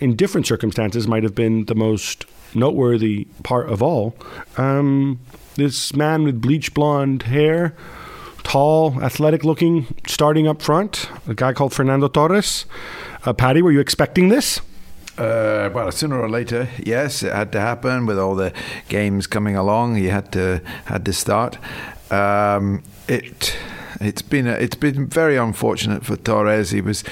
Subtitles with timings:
[0.00, 4.14] in different circumstances, might have been the most noteworthy part of all.
[4.56, 5.18] Um,
[5.56, 7.74] this man with bleach blonde hair,
[8.44, 12.66] tall, athletic looking, starting up front, a guy called Fernando Torres.
[13.24, 14.60] Uh, Paddy, were you expecting this?
[15.18, 18.06] Uh, well, sooner or later, yes, it had to happen.
[18.06, 18.52] With all the
[18.88, 21.58] games coming along, he had to had to start.
[22.12, 23.56] Um, it
[24.00, 26.70] it's been a, it's been very unfortunate for Torres.
[26.70, 27.04] He was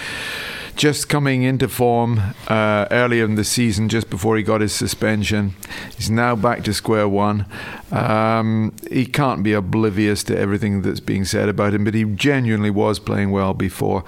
[0.74, 5.54] just coming into form uh, earlier in the season, just before he got his suspension.
[5.96, 7.46] He's now back to square one.
[7.90, 12.70] Um, he can't be oblivious to everything that's being said about him, but he genuinely
[12.70, 14.04] was playing well before.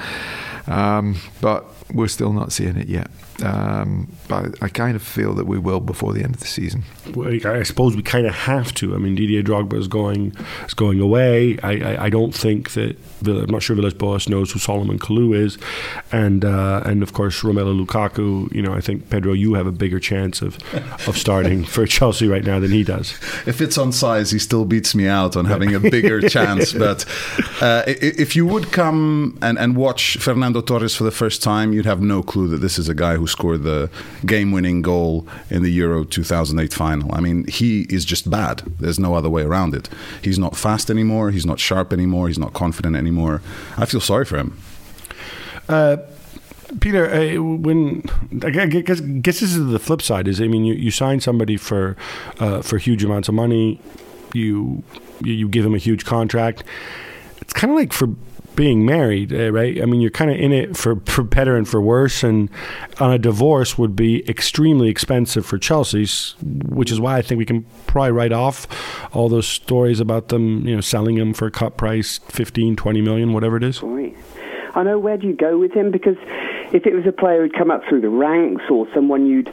[0.66, 3.10] Um, but we're still not seeing it yet.
[3.42, 6.84] Um, but I kind of feel that we will before the end of the season.
[7.14, 8.94] Well, I suppose we kind of have to.
[8.94, 10.36] I mean, Didier Drogba is going
[10.66, 11.58] is going away.
[11.62, 14.98] I, I, I don't think that Villa, I'm not sure Villas Boas knows who Solomon
[14.98, 15.58] Kalou is,
[16.12, 18.52] and uh, and of course Romelu Lukaku.
[18.52, 20.58] You know, I think Pedro, you have a bigger chance of
[21.08, 23.12] of starting for Chelsea right now than he does.
[23.46, 26.72] If it's on size, he still beats me out on having a bigger chance.
[26.72, 27.04] But
[27.60, 31.86] uh, if you would come and, and watch Fernando Torres for the first time, you'd
[31.86, 33.90] have no clue that this is a guy who scored the
[34.26, 37.14] game-winning goal in the Euro 2008 final.
[37.14, 38.62] I mean, he is just bad.
[38.78, 39.88] There's no other way around it.
[40.22, 41.30] He's not fast anymore.
[41.30, 42.28] He's not sharp anymore.
[42.28, 43.42] He's not confident anymore.
[43.76, 44.58] I feel sorry for him.
[45.68, 45.98] Uh,
[46.80, 48.04] Peter, uh, when
[48.44, 50.28] I guess, guess this is the flip side.
[50.28, 51.96] Is I mean, you, you sign somebody for
[52.38, 53.80] uh, for huge amounts of money,
[54.34, 54.82] you
[55.22, 56.62] you give him a huge contract.
[57.40, 58.08] It's kind of like for
[58.56, 59.80] being married, uh, right?
[59.80, 62.50] I mean, you're kind of in it for, for better and for worse, and
[62.98, 67.46] on a divorce would be extremely expensive for Chelsea's, which is why I think we
[67.46, 68.66] can probably write off
[69.14, 73.00] all those stories about them, you know, selling him for a cut price, 15, 20
[73.00, 73.82] million, whatever it is.
[74.74, 76.16] I know where do you go with him because
[76.72, 79.52] if it was a player who'd come up through the ranks or someone you'd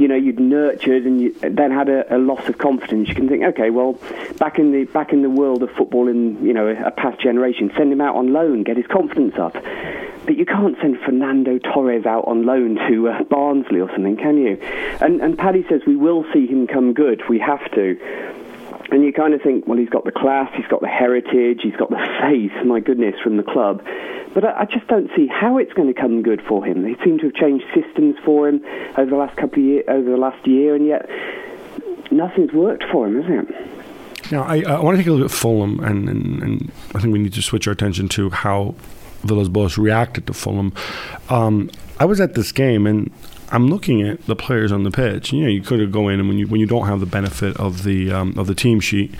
[0.00, 3.28] you know you'd nurtured and you then had a, a, loss of confidence, you can
[3.28, 3.98] think, okay, well,
[4.38, 7.70] back in the back in the world of football in you know a past generation,
[7.76, 9.52] send him out on loan, get his confidence up.
[10.24, 14.38] But you can't send Fernando Torres out on loan to uh, Barnsley or something, can
[14.38, 14.58] you?
[15.02, 17.22] And and Paddy says we will see him come good.
[17.28, 17.98] We have to.
[18.90, 21.76] And you kind of think, well, he's got the class, he's got the heritage, he's
[21.76, 23.84] got the face, my goodness, from the club.
[24.34, 26.82] But I, I just don't see how it's going to come good for him.
[26.82, 28.64] They seem to have changed systems for him
[28.96, 31.08] over the last couple of years, over the last year, and yet
[32.10, 34.32] nothing's worked for him, has it?
[34.32, 37.12] Now, I, I want to take a look at Fulham, and, and, and I think
[37.12, 38.74] we need to switch our attention to how
[39.22, 40.72] Villas Boas reacted to Fulham.
[41.28, 43.12] Um, I was at this game, and
[43.50, 45.32] I'm looking at the players on the pitch.
[45.32, 47.56] You know, you could go in and when you when you don't have the benefit
[47.58, 49.14] of the um, of the team sheet,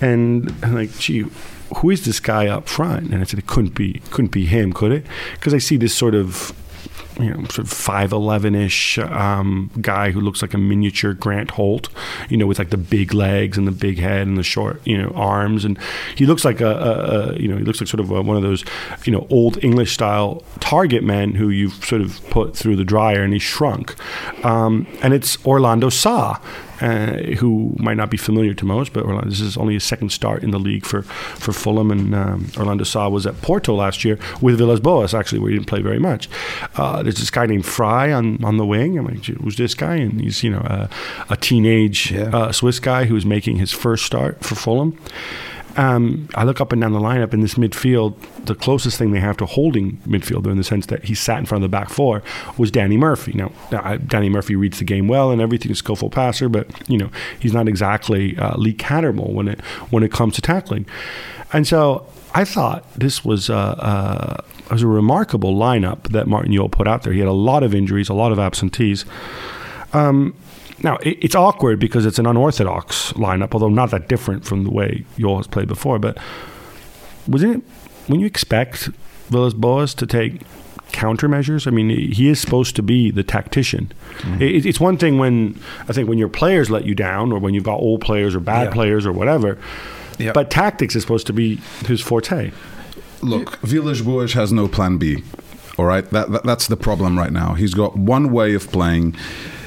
[0.00, 1.24] and, and like, gee,
[1.76, 3.10] who is this guy up front?
[3.10, 5.06] And I said, it couldn't be, couldn't be him, could it?
[5.34, 6.52] Because I see this sort of
[7.20, 11.52] you know, sort of five eleven ish um, guy who looks like a miniature Grant
[11.52, 11.88] Holt,
[12.28, 15.00] you know, with like the big legs and the big head and the short, you
[15.00, 15.78] know, arms, and
[16.16, 18.36] he looks like a, a, a you know, he looks like sort of a, one
[18.36, 18.64] of those,
[19.04, 23.22] you know, old English style target men who you've sort of put through the dryer
[23.22, 23.94] and he's shrunk,
[24.44, 26.38] um, and it's Orlando Sa,
[26.82, 30.10] uh, who might not be familiar to most, but Orlando, this is only his second
[30.10, 31.90] start in the league for, for Fulham.
[31.90, 35.56] And um, Orlando Sa was at Porto last year with Villas Boas, actually, where he
[35.56, 36.28] didn't play very much.
[36.76, 38.98] Uh, there's this guy named Frei on, on the wing.
[38.98, 39.96] I'm like, who's this guy?
[39.96, 40.88] And he's, you know, a,
[41.30, 42.36] a teenage yeah.
[42.36, 44.98] uh, Swiss guy who's making his first start for Fulham.
[45.76, 48.14] Um, I look up and down the lineup in this midfield.
[48.44, 51.46] The closest thing they have to holding midfielder, in the sense that he sat in
[51.46, 52.22] front of the back four,
[52.58, 53.32] was Danny Murphy.
[53.32, 53.52] Now,
[53.96, 57.10] Danny Murphy reads the game well and everything, is a skillful passer, but you know
[57.38, 59.60] he's not exactly uh, Lee Cattermole when it
[59.90, 60.86] when it comes to tackling.
[61.52, 66.88] And so I thought this was a, was a remarkable lineup that Martin Jol put
[66.88, 67.12] out there.
[67.12, 69.04] He had a lot of injuries, a lot of absentees.
[69.92, 70.34] Um,
[70.82, 74.70] now it, it's awkward because it's an unorthodox lineup, although not that different from the
[74.70, 75.98] way has played before.
[75.98, 76.18] But
[77.26, 77.62] wasn't it
[78.08, 78.88] when you expect
[79.28, 80.40] Villas Boas to take
[80.92, 81.66] countermeasures?
[81.66, 83.92] I mean, he is supposed to be the tactician.
[84.18, 84.42] Mm-hmm.
[84.42, 85.58] It, it's one thing when
[85.88, 88.40] I think when your players let you down, or when you've got old players or
[88.40, 88.72] bad Yeah.
[88.74, 89.58] players or whatever.
[90.18, 90.32] Yeah.
[90.32, 91.56] But tactics is supposed to be
[91.86, 92.52] his forte.
[93.22, 95.22] Look, Villas Boas has no plan B.
[95.78, 97.54] All right, that, that that's the problem right now.
[97.54, 99.16] He's got one way of playing.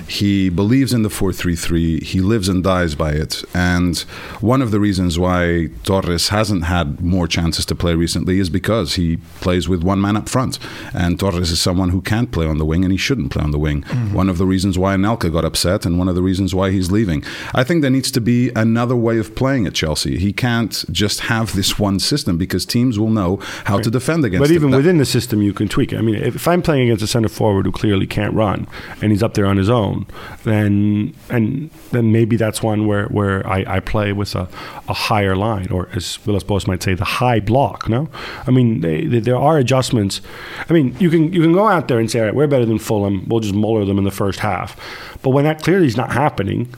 [0.07, 2.03] He believes in the 4-3-3.
[2.03, 3.43] He lives and dies by it.
[3.53, 3.97] And
[4.39, 8.95] one of the reasons why Torres hasn't had more chances to play recently is because
[8.95, 10.59] he plays with one man up front.
[10.93, 13.51] And Torres is someone who can't play on the wing and he shouldn't play on
[13.51, 13.81] the wing.
[13.83, 14.13] Mm-hmm.
[14.13, 16.91] One of the reasons why Anelka got upset and one of the reasons why he's
[16.91, 17.23] leaving.
[17.53, 20.17] I think there needs to be another way of playing at Chelsea.
[20.17, 24.41] He can't just have this one system because teams will know how to defend against
[24.43, 24.55] But it.
[24.55, 25.97] even That- within the system, you can tweak it.
[25.97, 28.67] I mean, if, if I'm playing against a center forward who clearly can't run
[29.01, 29.94] and he's up there on his own,
[30.43, 34.47] then and then maybe that's one where where I, I play with a,
[34.87, 37.89] a higher line, or as Villas Boas might say, the high block.
[37.89, 38.09] No,
[38.47, 40.21] I mean they, they, there are adjustments.
[40.69, 42.65] I mean you can you can go out there and say, all right, we're better
[42.65, 43.27] than Fulham.
[43.27, 44.75] We'll just muller them in the first half.
[45.21, 46.73] But when that clearly is not happening,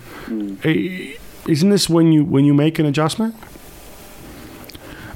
[0.63, 1.15] eh,
[1.47, 3.35] isn't this when you when you make an adjustment?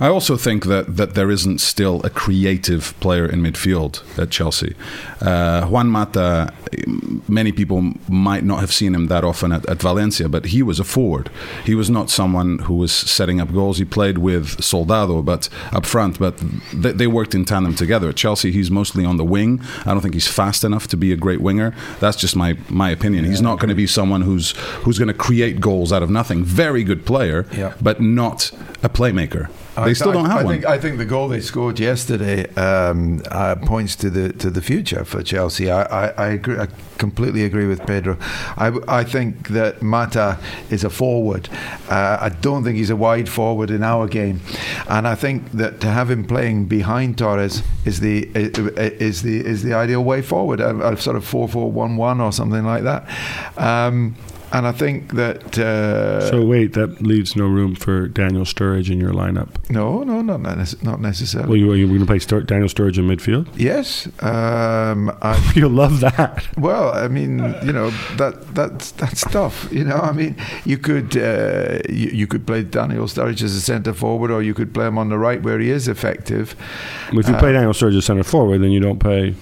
[0.02, 4.74] I also think that, that there isn't still a creative player in midfield at Chelsea.
[5.22, 6.52] Uh, Juan Mata,
[7.28, 10.80] many people might not have seen him that often at, at Valencia, but he was
[10.80, 11.30] a forward.
[11.66, 13.78] He was not someone who was setting up goals.
[13.78, 16.36] He played with Soldado, but up front, but
[16.74, 18.10] they, they worked in tandem together.
[18.10, 19.62] At Chelsea, he's mostly on the wing.
[19.86, 21.76] I don't think he's fast enough to be a great winger.
[22.00, 23.26] That's just my my opinion.
[23.26, 24.52] He's not going to be someone who's
[24.84, 26.44] who's going to create goals out of nothing.
[26.44, 27.76] Very good player, Yeah.
[27.80, 28.52] but not
[28.82, 29.50] a playmaker.
[29.86, 30.54] They I- still don't I, have I one.
[30.54, 34.62] Think, I think the goal they scored yesterday um, uh, points to the to the
[34.62, 35.70] future for Chelsea.
[35.72, 36.58] I, I, I agree.
[36.60, 36.68] I
[36.98, 38.18] completely agree with Pedro.
[38.58, 40.38] I, I think that Mata
[40.70, 41.50] is a forward.
[41.90, 44.42] Uh, I don't think he's a wide forward in our game,
[44.88, 49.64] and I think that to have him playing behind Torres is the is the is
[49.64, 50.60] the ideal way forward.
[50.60, 53.08] A, a sort of four four one one or something like that.
[53.58, 54.16] Um,
[54.54, 59.00] and I think that uh, So wait, that leaves no room for Daniel Sturridge in
[59.00, 59.50] your lineup.
[59.70, 61.50] no, no, not nece- not necessarily.
[61.50, 63.48] Well, you, are you going to play Stur- Daniel Sturridge in midfield?
[63.56, 66.48] Yes, um, I, You'll love that.
[66.58, 69.68] well, I mean, you know that that's that's tough.
[69.72, 73.62] You know, I mean, you could uh, you, you could play Daniel Sturridge as a
[73.62, 76.56] centre forward, or you could play him on the right where he is effective.
[77.12, 79.36] If you Uh, play Daniel Sturridge as center forward, then you don't pay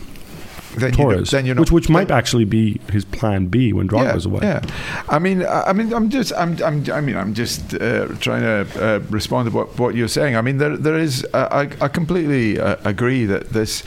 [0.75, 3.87] Then Torres, you, then you're not, which which might actually be his plan B when
[3.87, 4.41] Drogba's away.
[4.43, 4.61] Yeah,
[5.09, 8.41] I mean, I I mean, I'm just, I'm, I'm I mean, I'm just uh, trying
[8.41, 10.35] to uh, respond to what, what you're saying.
[10.35, 13.83] I mean, there, there is, uh, I, I completely uh, agree that this.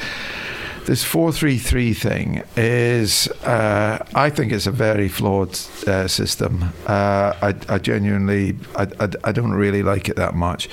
[0.84, 5.56] This four three three thing is, uh, I think, it's a very flawed
[5.86, 6.72] uh, system.
[6.88, 10.68] Uh, I, I genuinely, I, I, I don't really like it that much,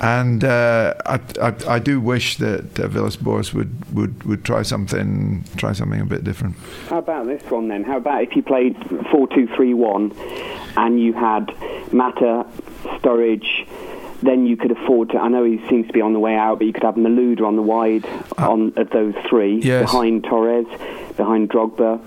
[0.00, 4.62] and uh, I, I, I do wish that uh, Villas Boas would, would, would try
[4.62, 6.56] something, try something a bit different.
[6.88, 7.84] How about this one then?
[7.84, 8.76] How about if you played
[9.10, 10.12] 4 2 3 1
[10.78, 11.52] and you had
[11.92, 12.46] Mata,
[12.98, 13.66] Sturridge,
[14.22, 15.18] then you could afford to.
[15.18, 17.42] I know he seems to be on the way out, but you could have Malouda
[17.46, 18.04] on the wide
[18.38, 18.50] ah.
[18.50, 19.82] on of those three Yes.
[19.90, 20.66] behind Torres,
[21.20, 22.00] behind Drogba.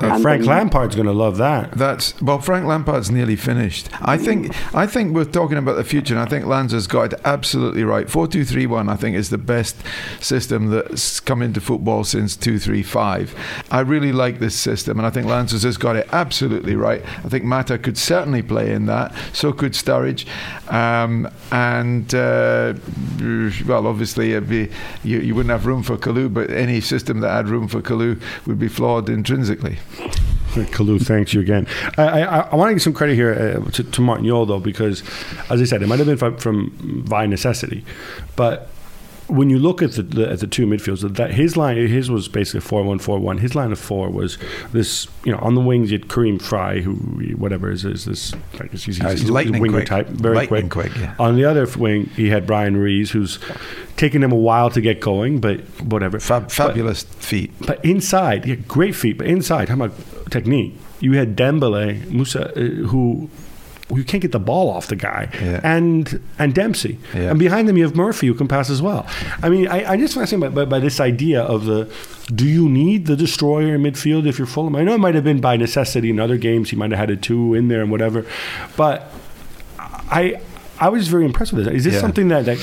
[0.00, 1.72] and Frank then- Lampard's going to love that.
[1.72, 2.38] That's well.
[2.38, 3.88] Frank Lampard's nearly finished.
[4.00, 4.54] I think.
[4.74, 8.08] I think we're talking about the future, and I think Lanza's got it absolutely right.
[8.08, 8.88] Four two three one.
[8.88, 9.76] I think is the best
[10.20, 13.34] system that's come into football since two three five.
[13.70, 17.02] I really like this system, and I think Lanza's has got it absolutely right.
[17.24, 19.12] I think Mata could certainly play in that.
[19.32, 20.26] So could Sturridge,
[20.72, 22.74] um, and uh,
[23.66, 24.70] well, obviously, it'd be,
[25.02, 28.20] you, you wouldn't have room for Kalou, but any system that had room for Kalou
[28.46, 29.78] would be flawed intrinsically.
[30.72, 31.66] Kalou, thanks you again.
[31.96, 34.58] I, I, I want to give some credit here uh, to, to Martin Jol, though,
[34.58, 35.02] because,
[35.48, 37.84] as I said, it might have been from, from by necessity,
[38.34, 38.68] but
[39.30, 42.28] when you look at the, the at the two midfields, that his line, his was
[42.28, 43.38] basically four one four one.
[43.38, 44.36] His line of four was
[44.72, 46.94] this, you know, on the wings you had Kerim Frei, who
[47.36, 48.34] whatever is is this,
[48.70, 49.86] guess he's, Uh, he's, he's a winger quick.
[49.86, 50.92] type, very Lightning quick.
[50.92, 51.14] quick, yeah.
[51.18, 53.38] On the other wing, he had Bryan Ruiz, who's
[53.96, 56.18] taken him a while to get going, but whatever.
[56.18, 57.52] Fab, But- fabulous feet.
[57.66, 59.18] but inside, yeah, great feet.
[59.18, 59.92] But inside, how about
[60.30, 60.74] technique?
[61.00, 63.30] You had Dembele, Moussa, uh, who
[63.92, 65.60] you can't get the ball off the guy, Yeah.
[65.62, 67.30] and and Dempsey, Yeah.
[67.30, 69.06] and behind them you have Murphy who can pass as well.
[69.42, 71.88] I mean, I, I just fascinated by, by, by this idea of the
[72.34, 74.76] do you need the destroyer in midfield if you're Fulham?
[74.76, 76.70] I know it might have been by necessity in other games.
[76.70, 78.24] He might have had a two in there and whatever,
[78.76, 79.10] but
[79.78, 80.40] I
[80.78, 81.74] I was very impressed with this.
[81.74, 82.00] Is this Yeah.
[82.00, 82.58] something that, that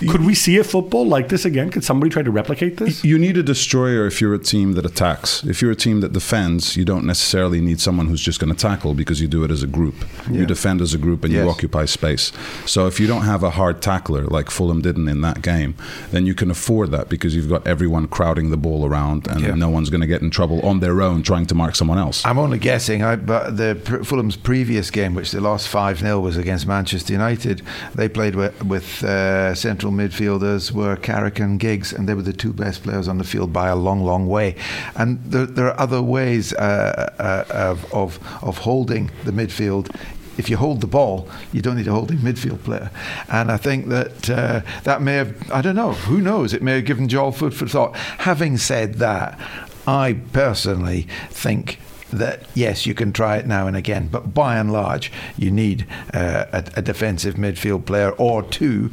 [0.00, 1.70] could we see a football like this again?
[1.70, 3.04] Could somebody try to replicate this?
[3.04, 5.42] You need a destroyer if you're a team that attacks.
[5.44, 8.58] If you're a team that defends, you don't necessarily need someone who's just going to
[8.58, 9.94] tackle because you do it as a group.
[10.30, 12.32] You defend as a group and you occupy space.
[12.66, 15.74] So if you don't have a hard tackler like Fulham didn't in that game,
[16.10, 19.54] then you can afford that because you've got everyone crowding the ball around and Yeah.
[19.54, 22.24] no one's going to get in trouble on their own trying to mark someone else.
[22.26, 26.20] I'm only guessing, I, but the Pr- Fulham's previous game, which they lost 5 0,
[26.20, 27.62] was against Manchester United.
[27.94, 32.32] They played with, with uh, central midfielders, were Carrick and Giggs, and they were the
[32.32, 34.56] two best players on the field by a long, long way.
[34.94, 39.94] And there, there are other ways uh, uh, of, of, of holding the midfield.
[40.38, 42.90] If you hold the ball, you don't need a holding midfield player.
[43.28, 46.74] And I think that uh, that may have, I don't know, who knows, it may
[46.76, 47.96] have given Jol food for thought.
[47.96, 49.40] Having said that,
[49.86, 51.78] I personally think
[52.12, 55.86] that yes, you can try it now and again, but by and large, you need
[56.14, 58.90] uh, a, a defensive midfield player or two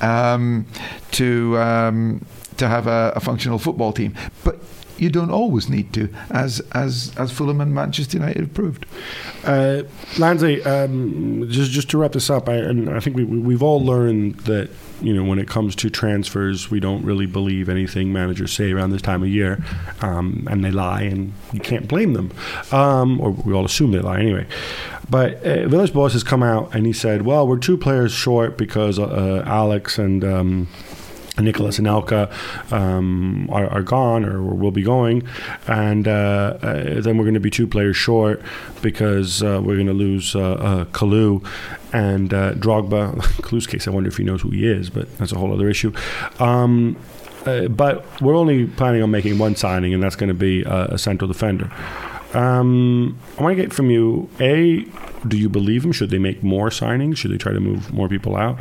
[0.00, 0.66] um,
[1.12, 2.24] to um,
[2.56, 4.14] to have a, a functional football team.
[4.44, 4.58] But
[5.00, 8.86] you don't always need to, as as as Fulham and Manchester United have proved.
[9.44, 9.82] Uh,
[10.16, 13.62] Lansley, um, just just to wrap this up, I, and I think we, we- we've
[13.62, 18.12] all learned that you know when it comes to transfers, we don't really believe anything
[18.12, 19.62] managers say around this time of year,
[20.00, 22.32] um, and they lie, and you can't blame them,
[22.72, 24.46] um, or we all assume they lie anyway.
[25.10, 28.58] But uh, Villas Boas has come out and he said, "Well, we're two players short
[28.58, 30.68] because uh, Alex and." Um,
[31.40, 32.30] Nicolas Anelka
[32.72, 35.26] um, are, are gone or will be going,
[35.66, 38.42] and uh, uh, then we're going to be two players short
[38.82, 41.44] because uh, we're going to lose uh, uh, Kalou
[41.92, 43.16] and uh, Drogba.
[43.42, 45.68] Kalou's case, I wonder if he knows who he is, but that's a whole other
[45.68, 45.92] issue.
[46.38, 46.96] Um,
[47.70, 51.28] but we're only planning on making one signing, and that's going to be a central
[51.28, 51.70] defender.
[52.34, 54.84] Um, I want to get from you: A,
[55.26, 55.92] do you believe him?
[55.92, 57.16] Should they make more signings?
[57.16, 58.58] Should they try to move more people out?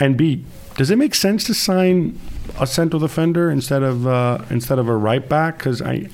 [0.00, 0.44] And B,
[0.76, 2.18] does it make sense to sign
[2.60, 5.58] a central defender instead of uh, instead of a right back?
[5.58, 6.08] Because I,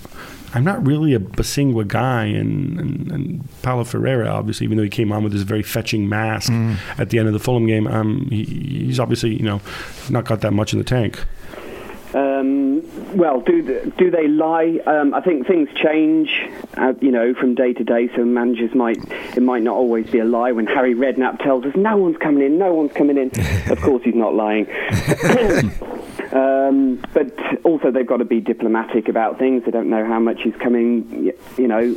[0.55, 4.89] I'm not really a Bosingwa guy, and, and, and Paulo Ferreira, obviously, even though he
[4.89, 6.51] came on with this very fetching mask
[6.97, 9.61] at the end of the Fulham game, um, he, he's obviously you know
[10.09, 11.23] not got that much in the tank.
[12.15, 12.74] Um,
[13.17, 14.81] well, do the, do they lie?
[14.87, 16.31] Um, I think things change,
[16.77, 18.09] uh, you know, from day to day.
[18.15, 18.99] So managers might
[19.37, 20.53] it might not always be a lie.
[20.53, 23.31] When Harry Redknapp tells us no one's coming in, no one's coming in,
[23.71, 24.67] of course he's not lying.
[26.35, 27.33] um, but
[27.65, 29.65] also they've got to be diplomatic about things.
[29.65, 31.97] They don't know how much is coming, you know.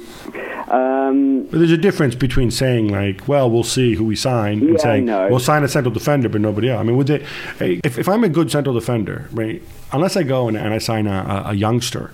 [0.69, 4.79] Um, But there's a difference between saying like, "Well, we'll see who we sign," and
[4.79, 7.25] saying, "We'll sign a central defender, but nobody else." I mean, would they?
[7.59, 9.61] If, if I'm a good central defender, right?
[9.91, 12.11] Unless I go and, and I sign a, a, a youngster,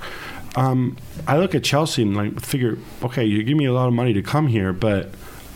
[0.56, 0.96] um,
[1.28, 4.14] I look at Chelsea and like figure, okay, you give me a lot of money
[4.14, 5.10] to come here, but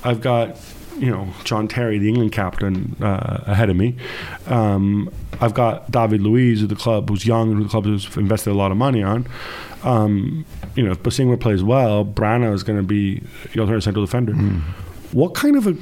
[0.03, 0.57] I've got.
[0.99, 3.95] You know, John Terry, the England captain, uh, ahead of me.
[4.47, 8.17] Um, I've got David Luiz of the club, who's young and who the club has
[8.17, 9.27] invested a lot of money on.
[9.83, 13.19] Um, you know, if Bosingwa plays well, Brana is going to be
[13.53, 14.33] the alternative central defender.
[15.11, 15.77] What kind of a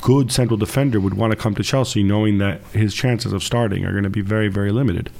[0.00, 3.84] good central defender would want to come to Chelsea knowing that his chances of starting
[3.84, 5.10] are going to be very, very limited?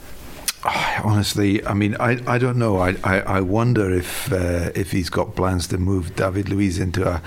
[1.05, 2.79] Honestly, I mean, I, I don't know.
[2.79, 7.09] I, I, I wonder if uh, if he's got plans to move David Luiz into
[7.09, 7.23] a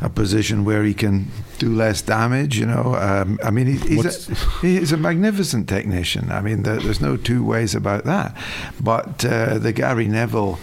[0.00, 2.58] a position where he can do less damage.
[2.58, 6.32] You know, um, I mean, he, he's a, he's a magnificent technician.
[6.32, 8.36] I mean, there, there's no two ways about that.
[8.80, 10.58] But uh, the Gary Neville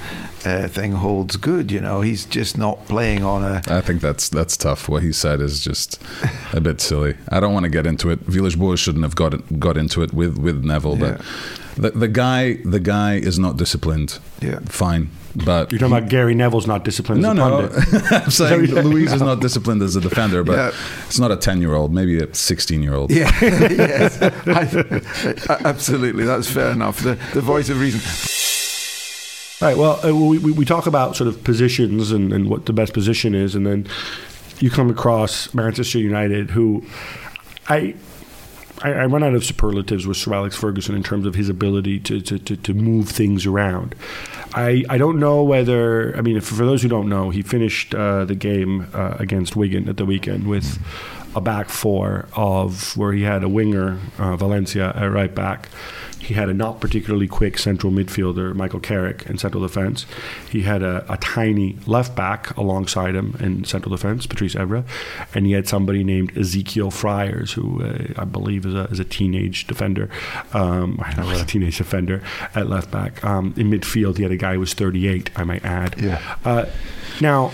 [0.46, 1.72] uh, thing holds good.
[1.72, 4.88] You know, he's just not playing on a I think that's that's tough.
[4.88, 6.02] What he said is just
[6.54, 7.16] a bit silly.
[7.30, 8.20] I don't want to get into it.
[8.20, 11.22] Villas Boas shouldn't have got it, got into it with with Neville, but
[11.76, 14.20] the the guy the guy is not disciplined.
[14.42, 14.60] Yeah.
[14.66, 18.06] fine, but You're talking about Gary Neville's not disciplined no, as a no.
[18.12, 20.72] I'm saying Luiz is not disciplined as a defender, but Yeah.
[21.08, 23.12] it's not a ten year old, maybe a sixteen year old.
[23.12, 26.26] Yeah, yes, I, absolutely.
[26.26, 27.02] That's fair enough.
[27.02, 28.02] The, the voice of reason.
[29.62, 29.78] Right.
[29.78, 33.34] Well, uh, we, we talk about sort of positions and, and what the best position
[33.34, 33.88] is, and then
[34.60, 36.86] you come across Manchester United, who
[37.68, 37.96] I.
[38.84, 41.98] I, I run out of superlatives with Sir Alex Ferguson in terms of his ability
[42.02, 43.96] to, to, to, to move things around.
[44.54, 48.26] I, I don't know whether, I mean, for those who don't know, he finished uh,
[48.26, 50.78] the game uh, against Wigan at the weekend with
[51.36, 55.70] a back four of where he had a winger, uh, Valencia, at right back.
[56.18, 60.08] He had a not particularly quick central midfielder, Michael Carrick, in central defence.
[60.50, 64.86] He had a, a, tiny left back alongside him in central defence, Patrice Evra.
[65.36, 69.06] And he had somebody named Ezekiel Fryers, who uh, I believe is a, is a
[69.06, 70.10] teenage defender.
[70.54, 72.24] Um, I know, a teenage defender
[72.56, 73.24] at left back.
[73.24, 76.02] Um, in midfield, he had a guy who was 38, I might add.
[76.02, 76.38] Yeah.
[76.44, 76.66] Uh,
[77.22, 77.52] now,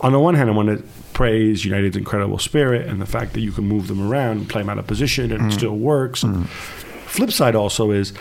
[0.00, 0.84] on the one hand, I want to
[1.18, 4.62] praise United's incredible spirit and the fact that you can move them around and play
[4.62, 5.46] them out of position and mm.
[5.48, 6.22] it still works.
[6.22, 6.46] Mm.
[6.46, 8.12] Flip side also is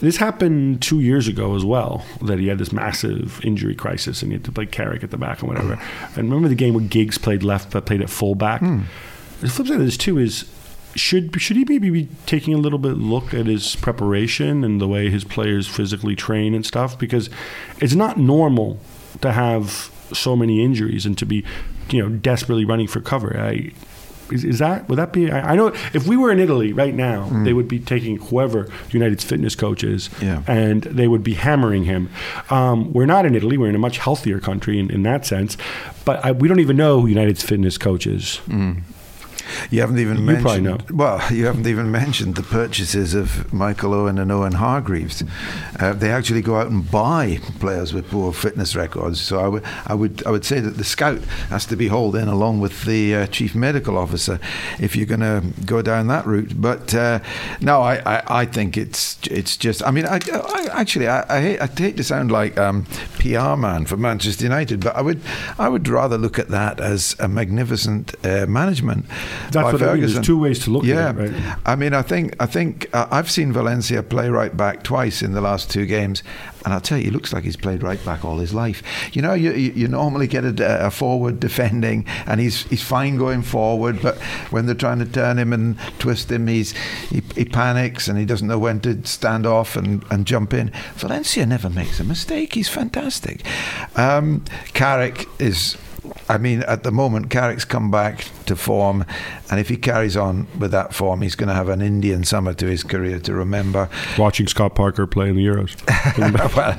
[0.00, 4.30] this happened two years ago as well that he had this massive injury crisis and
[4.30, 5.80] he had to play Carrick at the back and whatever.
[6.16, 8.60] And remember the game where Giggs played left but played at fullback?
[8.60, 8.84] Mm.
[9.40, 10.44] The flip side of this too is
[10.96, 14.88] should should he maybe be taking a little bit look at his preparation and the
[14.88, 17.30] way his players physically train and stuff because
[17.80, 18.78] it's not normal
[19.22, 21.44] to have so many injuries and to be
[21.90, 23.38] you know desperately running for cover.
[23.38, 23.72] I,
[24.30, 25.30] is, is, that would that be?
[25.30, 27.44] I, I, know if we were in Italy right now, mm.
[27.44, 30.42] they would be taking whoever United's fitness coach is, yeah.
[30.48, 32.10] and they would be hammering him.
[32.50, 35.56] Um, we're not in Italy; we're in a much healthier country in, in that sense.
[36.04, 38.40] But I, we don't even know who United's fitness coach is.
[38.46, 38.82] Mm.
[39.70, 40.90] You haven't even you mentioned.
[40.90, 45.22] Well, you haven't even mentioned the purchases of Michael Owen and Owen Hargreaves.
[45.78, 49.20] Uh, they actually go out and buy players with poor fitness records.
[49.20, 52.16] So I would, I would, I would say that the scout has to be hauled
[52.16, 54.38] in along with the uh, chief medical officer
[54.78, 56.60] if you're going to go down that route.
[56.60, 57.20] But uh,
[57.60, 59.82] no, I, I, I, think it's, it's just.
[59.82, 62.84] I mean, I, I actually, I, I, hate, I hate to sound like um,
[63.18, 65.20] PR man for Manchester United, but I would,
[65.58, 69.06] I would rather look at that as a magnificent uh, management.
[69.50, 69.88] That's what Ferguson.
[69.88, 70.00] I mean.
[70.14, 71.10] There's two ways to look yeah.
[71.10, 71.32] at it.
[71.32, 71.56] Right?
[71.64, 75.32] I mean, I think I think uh, I've seen Valencia play right back twice in
[75.32, 76.22] the last two games,
[76.64, 78.82] and I'll tell you, he looks like he's played right back all his life.
[79.14, 83.42] You know, you, you normally get a, a, forward defending, and he's he's fine going
[83.42, 84.18] forward, but
[84.50, 86.72] when they're trying to turn him and twist him, he's
[87.08, 90.72] he, he panics and he doesn't know when to stand off and, and jump in.
[90.96, 92.54] Valencia never makes a mistake.
[92.54, 93.42] He's fantastic.
[93.96, 95.76] Um, Carrick is
[96.28, 99.04] I mean, at the moment, Carrick's come back to form,
[99.50, 102.52] and if he carries on with that form, he's going to have an Indian summer
[102.54, 103.88] to his career to remember.
[104.18, 105.76] Watching Scott Parker play in the Euros.
[106.56, 106.70] well,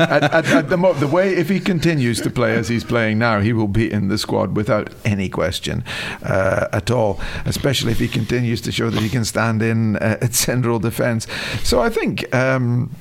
[0.00, 3.18] at, at, at the, mo- the way, if he continues to play as he's playing
[3.18, 5.84] now, he will be in the squad without any question
[6.22, 10.18] uh, at all, especially if he continues to show that he can stand in uh,
[10.20, 11.26] at central defence.
[11.62, 12.34] So I think.
[12.34, 12.94] Um,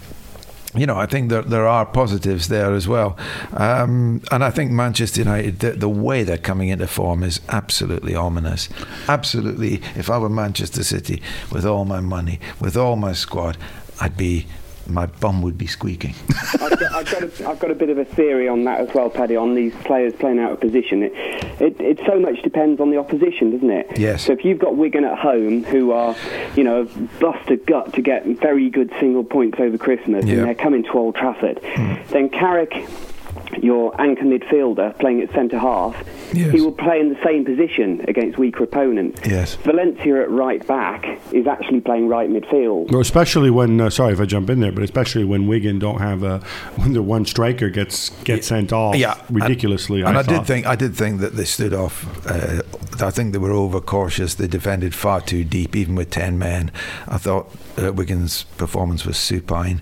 [0.75, 3.17] you know, I think that there are positives there as well.
[3.53, 8.15] Um, and I think Manchester United, the, the, way they're coming into form is absolutely
[8.15, 8.69] ominous.
[9.07, 9.75] Absolutely.
[9.95, 13.57] If I were Manchester City, with all my money, with all my squad,
[14.01, 14.47] I'd be
[14.87, 16.15] my bum would be squeaking.
[16.53, 18.93] I've, got, I've, got a, I've, got a, bit of a theory on that as
[18.93, 21.03] well, Paddy, on these players playing out of position.
[21.03, 21.13] It,
[21.61, 23.97] it, it, so much depends on the opposition, doesn't it?
[23.97, 24.25] Yes.
[24.25, 26.15] So if you've got Wigan at home, who are,
[26.55, 26.85] you know,
[27.19, 30.91] bust a gut to get very good single points over Christmas, and they're coming to
[30.91, 32.07] Old Trafford, mm.
[32.09, 32.73] then Carrick
[33.61, 35.95] your anchor midfielder playing at centre half,
[36.33, 36.51] yes.
[36.51, 39.21] he will play in the same position against weaker opponents.
[39.25, 39.55] Yes.
[39.55, 42.91] Valencia at right back is actually playing right midfield.
[42.91, 45.99] Well, especially when uh, sorry if I jump in there, but especially when Wigan don't
[45.99, 46.39] have a
[46.75, 48.95] when the one striker gets gets sent off.
[48.95, 50.01] Yeah, ridiculously.
[50.01, 52.25] And, and I, I did think I did think that they stood off.
[52.25, 52.61] Uh,
[52.99, 54.35] I think they were overcautious.
[54.35, 56.71] They defended far too deep, even with ten men.
[57.07, 59.81] I thought uh, Wigan's performance was supine.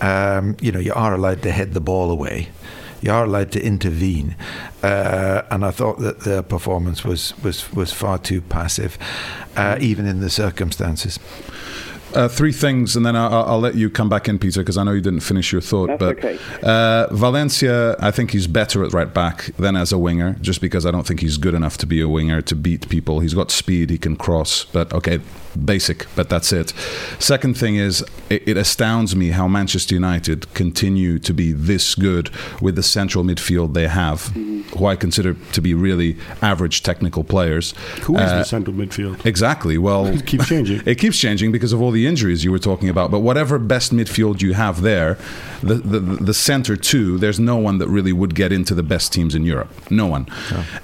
[0.00, 2.48] Um, you know, you are allowed to head the ball away
[3.00, 4.36] you are allowed to intervene.
[4.82, 8.98] Uh, and I thought that their performance was, was, was far too passive,
[9.56, 11.18] uh, even in the circumstances.
[12.14, 14.84] Uh, three things, and then I'll, I'll, let you come back in, Peter, because I
[14.84, 15.88] know you didn't finish your thought.
[15.88, 16.38] That's but okay.
[16.62, 20.86] uh, Valencia, I think he's better at right back than as a winger, just because
[20.86, 23.20] I don't think he's good enough to be a winger to beat people.
[23.20, 25.20] He's got speed, he can cross, but okay,
[25.64, 26.70] basic, but that's it.
[27.18, 32.30] Second thing is, it, it, astounds me how Manchester United continue to be this good
[32.60, 34.34] with the central midfield they have,
[34.80, 37.72] who I consider to be really average technical players.
[38.02, 39.24] Who is uh, the central midfield?
[39.24, 39.78] Exactly.
[39.78, 40.82] Well, it keeps changing.
[40.86, 43.10] it keeps changing because of all the injuries you were talking about.
[43.10, 45.18] But whatever best midfield you have there,
[45.62, 49.12] the the, the center too, there's no one that really would get into the best
[49.12, 49.70] teams in Europe.
[49.90, 50.26] No one.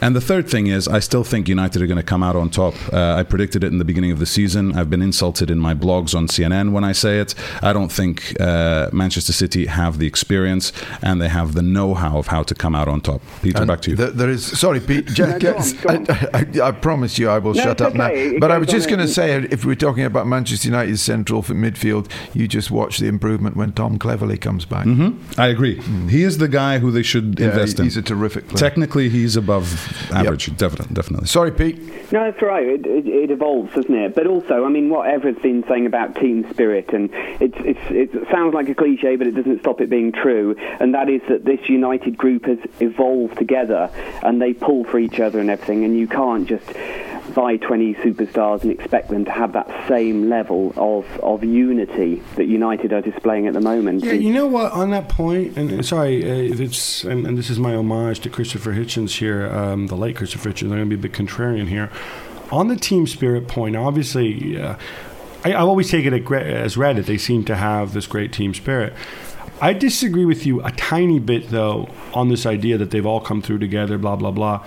[0.01, 2.51] And the third thing is, I still think United are going to come out on
[2.51, 2.75] top.
[2.93, 4.79] Uh, I predicted it in the beginning of the season season.
[4.79, 7.35] I've been insulted in my blogs on CNN when I say it.
[7.63, 12.29] I don't think uh, Manchester City have the experience and they have the know-how of
[12.29, 13.21] how to come out on top.
[13.43, 13.97] Peter, and back to you.
[13.97, 15.07] there is sorry, Pete.
[15.07, 15.57] Jack, no,
[15.89, 18.33] on, I, I, I, promise you, I will no, shut up okay.
[18.33, 18.39] now.
[18.39, 21.49] But I was just going to say, if we're talking about Manchester United's central f-
[21.49, 22.11] midfield.
[22.35, 24.85] You just watch the improvement when Tom Cleverley comes back.
[24.85, 25.81] hmm I agree.
[26.09, 27.85] He is the guy who they should Yeah, invest in.
[27.85, 28.59] he's a terrific player.
[28.59, 29.67] Technically, he's above
[30.13, 30.55] average.
[30.57, 31.27] Definitely, definitely.
[31.27, 31.79] Sorry, Pete.
[32.13, 32.67] No, that's right.
[32.67, 34.15] It, it, it evolves, doesn't it?
[34.15, 38.29] But also, I mean, what Evra's been saying about team spirit, and it's, it's, it
[38.31, 40.55] sounds like a cliche, but it doesn't stop it being true.
[40.81, 43.76] And that is that this United group has evolved together,
[44.23, 45.85] and they pull for each other and everything.
[45.85, 46.67] And you can't just
[47.35, 52.47] buy 20 superstars and expect them to have that same level of, of unity that
[52.47, 54.05] United are displaying at the moment.
[54.05, 54.73] Yeah, you know what?
[54.73, 58.73] On that point, and sorry uh, it's, and, and this is my homage to Christopher
[58.73, 60.65] Hitchens here, um, the late Christopher Hitchens.
[60.65, 61.91] I'm going to be a bit contrarian here.
[62.51, 64.77] On the team spirit point, obviously, uh,
[65.45, 68.55] I, I always take it as read that they seem to have this great team
[68.55, 68.95] spirit.
[69.61, 73.41] I disagree with you a tiny bit, though, on this idea that they've all come
[73.43, 74.65] through together, blah, blah, blah.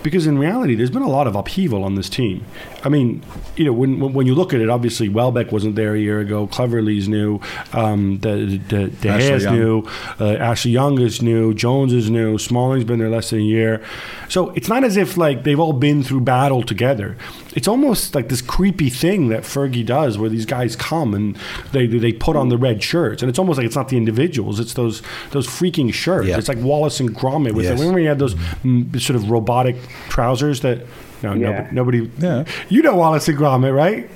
[0.00, 2.44] Because in reality, there's been a lot of upheaval on this team.
[2.84, 3.20] I mean,
[3.56, 6.46] you know, when when- you look at it, obviously Welbeck wasn't there a year ago.
[6.46, 7.40] Cleverley's new.
[7.72, 9.58] Um, the the, the Ashley Gea's Young.
[9.58, 9.88] new.
[10.20, 11.52] Uh, Ashley Young is new.
[11.52, 12.38] Jones is new.
[12.38, 13.82] Smalling's been there less than a year.
[14.28, 17.16] So it's not as if like they've all been through battle together.
[17.54, 21.36] It's almost like this creepy thing that Fergie does, where these guys come and
[21.72, 24.60] they they put on the red shirts, and it's almost like it's not the individuals;
[24.60, 26.28] it's those those freaking shirts.
[26.28, 26.38] Yeah.
[26.38, 27.52] It's like Wallace and Gromit.
[27.52, 27.78] With Yes.
[27.78, 29.76] remember when you had those mm, sort of robotic
[30.08, 30.86] trousers that
[31.22, 31.68] no, Yeah.
[31.72, 32.44] nobody, nobody Yeah.
[32.68, 34.08] you know Wallace and Gromit, right?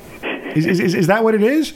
[0.57, 1.73] Is, is, is, is that what it is?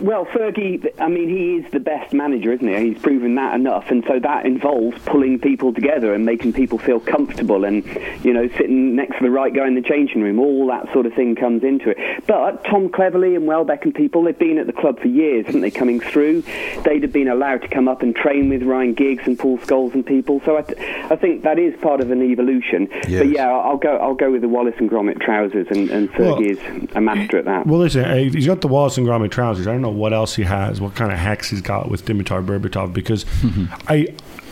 [0.00, 2.90] Well, Fergie, I mean, he is the best manager, isn't he?
[2.92, 7.00] He's proven that enough, and so that involves pulling people together and making people feel
[7.00, 7.84] comfortable, and
[8.24, 10.38] you know, sitting next to the right guy in the changing room.
[10.38, 12.26] All that sort of thing comes into it.
[12.26, 15.60] But Tom Cleverley and Welbeck and people, they've been at the club for years, haven't
[15.60, 15.70] they?
[15.70, 16.42] Coming through,
[16.84, 19.94] they'd have been allowed to come up and train with Ryan Giggs and Paul Scholes
[19.94, 20.40] and people.
[20.44, 20.78] So I, th-
[21.10, 22.88] I think that is part of an evolution.
[23.06, 23.20] Yes.
[23.22, 23.96] But yeah, I'll go.
[23.98, 27.38] I'll go with the Wallace and Gromit trousers, and, and Well, Fergie is a master
[27.38, 27.66] at that.
[27.66, 29.66] Well, listen, uh, he's got the Wallace and Gromit trousers.
[29.66, 32.44] I don't know what else he has, what kind of hacks he's got with Dimitar
[32.44, 33.66] Berbatov, because mm-hmm.
[33.88, 34.08] I,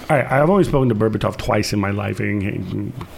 [0.09, 2.21] I, I've only spoken to Berbatov twice in my life.
[2.21, 2.25] I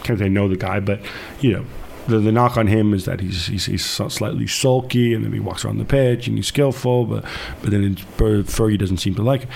[0.02, 1.00] can't say I know the guy, but,
[1.40, 1.64] you know,
[2.08, 5.40] the, the knock on him is that he's, he's, he's slightly sulky and then he
[5.40, 7.24] walks around the pitch and he's skillful, but,
[7.60, 9.48] but then Fergie doesn't seem to like it.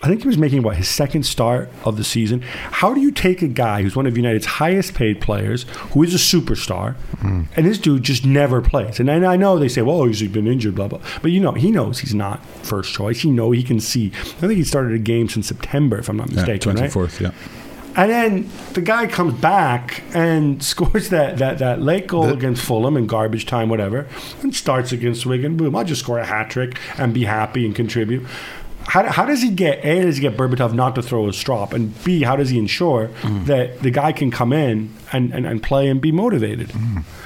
[0.00, 2.42] I think he was making what his second start of the season.
[2.42, 6.14] How do you take a guy who's one of United's highest paid players, who is
[6.14, 7.42] a superstar, mm-hmm.
[7.56, 9.00] and this dude just never plays?
[9.00, 11.00] And I, I know they say, "Well, he's been injured," blah blah.
[11.20, 13.20] But you know, he knows he's not first choice.
[13.20, 14.12] He know he can see.
[14.14, 16.76] I think he started a game since September, if I'm not Yeah, mistaken.
[16.76, 16.90] right?
[16.90, 17.30] 24th, yeah.
[17.96, 22.96] And then the guy comes back and scores that, that, that late goal against Fulham
[22.96, 24.06] in garbage time, whatever,
[24.40, 25.56] and starts against Wigan.
[25.56, 28.24] Boom, I'll just score a hat trick and be happy and contribute.
[28.88, 31.74] How, how does he get, A, does he get Berbatov not to throw a strop?
[31.74, 33.08] And B, how does he ensure
[33.44, 36.72] that the guy can come in and, and, and play and be motivated?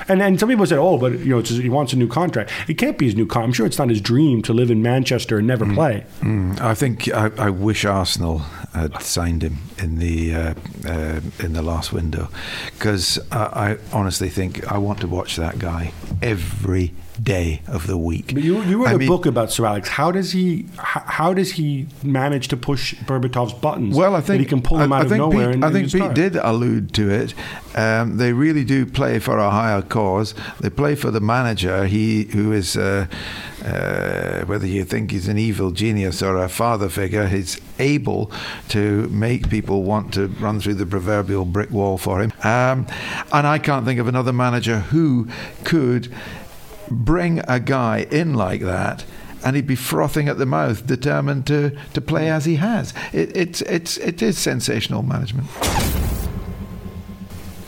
[0.08, 2.50] And and some people said, oh, but you know, he wants a new contract.
[2.68, 3.46] It can't be his new contract.
[3.46, 6.04] I'm sure it's not his dream to live in Manchester and never play.
[6.20, 8.38] Mm, I think I, I wish Arsenal
[8.74, 12.28] had signed him in the uh, uh, in the last window
[12.72, 17.96] because I, I honestly think I want to watch that guy every day of the
[17.98, 18.32] week.
[18.34, 19.88] But you, you wrote I a mean- book about Sir Alex.
[19.88, 23.96] How does he how, how does he manage to push Berbatov's buttons?
[23.96, 25.46] Well, I think he can pull them out I of think nowhere.
[25.48, 26.14] Pete, and, I think Pete start.
[26.14, 27.34] did allude to it.
[27.74, 30.34] Um, they really do play for a higher cause.
[30.60, 31.86] They play for the manager.
[31.86, 32.76] He who is.
[32.76, 33.06] Uh,
[33.64, 38.28] uh, whether you think he's an evil genius or a father figure, he's able
[38.68, 42.32] to make people want to run through the proverbial brick wall for him.
[42.42, 42.88] Um,
[43.32, 45.28] and I can't think of another manager who
[45.62, 46.12] could
[46.92, 49.04] bring a guy in like that
[49.44, 52.94] and he'd be frothing at the mouth, determined to, to play as he has.
[53.12, 55.48] It, it's, it's, it is sensational management.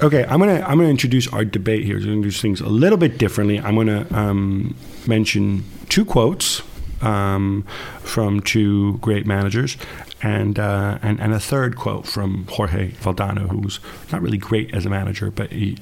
[0.03, 1.97] Okay, I'm gonna I'm gonna introduce our debate here.
[1.99, 3.61] We're gonna do things a little bit differently.
[3.61, 6.63] I'm gonna um, mention two quotes
[7.01, 7.65] um,
[8.01, 9.79] from two great managers,
[10.25, 13.79] and, uh, and and a third quote from Jorge Valdano, who's
[14.11, 15.77] not really great as a manager, but he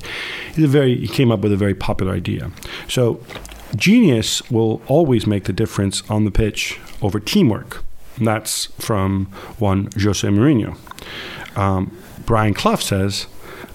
[0.53, 2.51] he's a very he came up with a very popular idea.
[2.89, 3.21] So,
[3.77, 7.85] genius will always make the difference on the pitch over teamwork.
[8.17, 9.27] And that's from
[9.59, 10.77] one Jose Mourinho.
[11.57, 13.27] Um, Brian Clough says,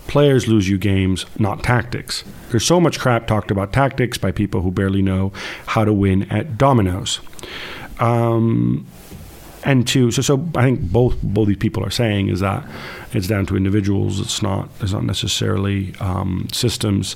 [0.08, 2.24] Players lose you games, not tactics.
[2.50, 5.32] There's so much crap talked about tactics by people who barely know
[5.66, 7.20] how to win at dominoes.
[8.00, 8.86] Um,
[9.64, 12.66] and two, so so I think both both these people are saying is that
[13.14, 14.20] it's down to individuals.
[14.20, 17.16] It's not it's not necessarily um, systems.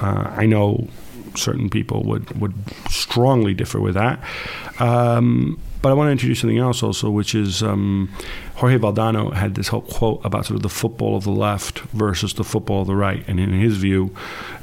[0.00, 0.88] Uh, I know
[1.36, 2.54] certain people would would
[2.88, 4.20] strongly differ with that.
[4.78, 8.08] Um, But I want to introduce something else also, which is um,
[8.54, 12.34] Jorge Valdano had this whole quote about sort of the football of the left versus
[12.34, 13.24] the football of the right.
[13.26, 14.14] And in his view,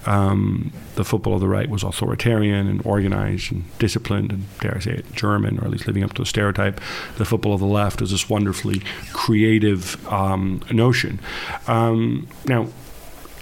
[0.05, 4.79] um, the football of the right was authoritarian and organized and disciplined and, dare I
[4.79, 6.79] say it, German, or at least living up to the stereotype.
[7.17, 11.19] The football of the left is this wonderfully creative um, notion.
[11.67, 12.67] Um, now,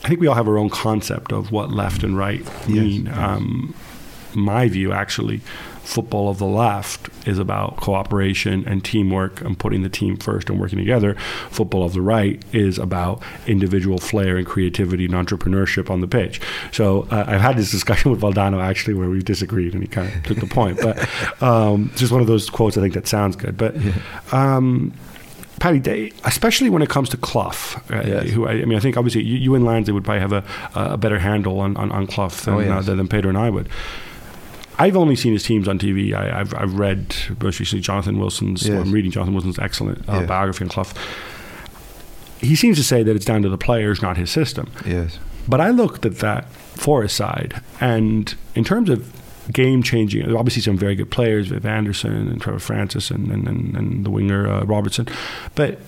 [0.04, 3.08] I think we all have our own concept of what left and right mean.
[3.08, 3.76] Um,
[4.34, 5.42] my view, actually,
[5.88, 10.60] football of the left is about cooperation and teamwork and putting the team first and
[10.60, 11.15] working together.
[11.50, 16.41] Football of the right is about individual flair and creativity and entrepreneurship on the pitch.
[16.73, 20.13] So uh, I've had this discussion with Valdano actually where we disagreed and he kind
[20.13, 20.78] of took the point.
[20.82, 21.08] But
[21.41, 23.56] um, just one of those quotes I think that sounds good.
[23.58, 23.76] But
[24.34, 24.93] um,
[25.62, 27.52] Paddy, they, especially when it comes to Clough,
[27.89, 28.30] uh, Yes.
[28.32, 30.43] who I, I mean, I think obviously you, you and Lansley would probably have a,
[30.76, 32.88] a better handle on, on, on Clough than, Oh, yes.
[32.89, 33.69] uh, than Pedro and I would.
[34.80, 36.13] I've only seen his teams on TV.
[36.13, 38.68] I, I've, I've read most recently Jonathan Wilson's.
[38.70, 40.26] Well, I'm reading Jonathan Wilson's excellent uh, Yeah.
[40.26, 40.94] biography on Clough.
[42.40, 44.70] He seems to say that it's down to the players, not his system.
[44.86, 45.18] Yes.
[45.48, 49.12] But I looked at that Forest side, and in terms of
[49.52, 53.76] game changing, obviously some very good players, Viv Anderson and Trevor Francis and, and, and,
[53.76, 55.08] and the winger uh, Robertson.
[55.56, 55.80] But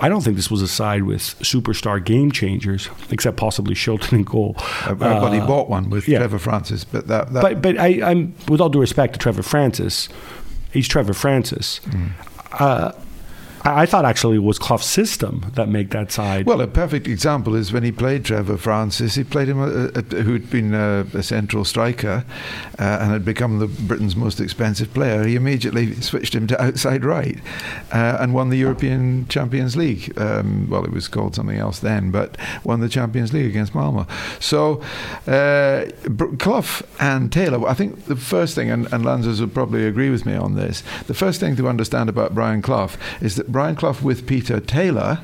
[0.00, 4.26] I don't think this was a side with superstar game changers, except possibly Shilton and
[4.26, 4.54] goal.
[4.84, 6.18] Uh, but he bought one with yeah.
[6.18, 9.42] Trevor Francis, but that, that But but I, I'm with all due respect to Trevor
[9.42, 10.08] Francis,
[10.72, 11.80] he's Trevor Francis.
[11.84, 12.10] Mm.
[12.52, 12.92] Uh,
[13.66, 16.46] I, I thought actually it was Clough's system that made that side.
[16.46, 19.14] Well, a perfect example is when he played Trevor Francis.
[19.14, 22.24] He played him, who'd been uh, a central striker
[22.78, 25.24] uh, and had become the Britain's most expensive player.
[25.24, 27.38] He immediately switched him to outside right
[27.92, 30.16] uh, and won the European Champions League.
[30.18, 34.06] Um, well, it was called something else then, but won the Champions League against Malmo.
[34.38, 34.82] So,
[35.26, 35.86] uh,
[36.38, 37.66] Clough and Taylor.
[37.66, 40.82] I think the first thing, and, and would probably agree with me on this.
[41.06, 45.20] The first thing to understand about Brian Clough is that Brian Clough with Peter Taylor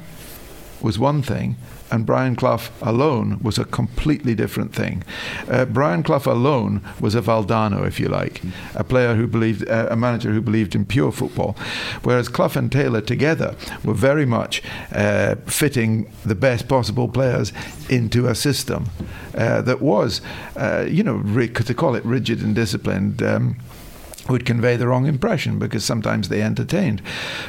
[0.80, 1.56] was one thing,
[1.90, 5.04] and Brian Clough alone was a completely different thing.
[5.50, 8.40] Uh, Brian Clough alone was a Valdano, if you like,
[8.74, 11.54] a player who believed, uh, a manager who believed in pure football,
[12.04, 17.52] whereas Clough and Taylor together were very much uh, fitting the best possible players
[17.90, 18.88] into a system
[19.36, 20.22] uh, that was,
[20.56, 23.22] uh, you know, ri- to call it rigid and disciplined.
[23.22, 23.58] Um,
[24.28, 27.02] would convey the wrong impression because sometimes they entertained.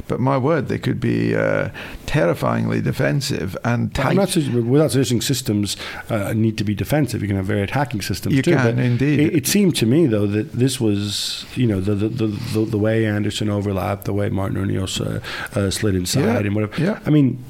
[0.08, 1.70] But my word, they could be uh,
[2.08, 4.16] terrifyingly defensive and tight.
[4.16, 5.78] Not without suggesting systems
[6.10, 7.22] uh, need to be defensive.
[7.22, 8.56] You can have very attacking systems You too.
[8.56, 9.20] can, but indeed.
[9.20, 12.66] It, it seemed to me though that this was, you know, the the, the, the,
[12.66, 15.20] the way Anderson overlapped, the way Martin O'Neill's uh,
[15.56, 16.82] uh, slid inside, Yeah, and whatever.
[16.82, 17.00] yeah.
[17.06, 17.44] I mean.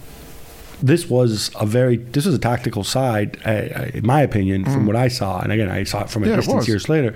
[0.82, 4.86] This was a very this was a tactical side, uh, uh, in my opinion, from
[4.86, 5.40] what I saw.
[5.42, 6.30] And again, I saw it from a Mm.
[6.30, 7.14] Yeah, distance years later.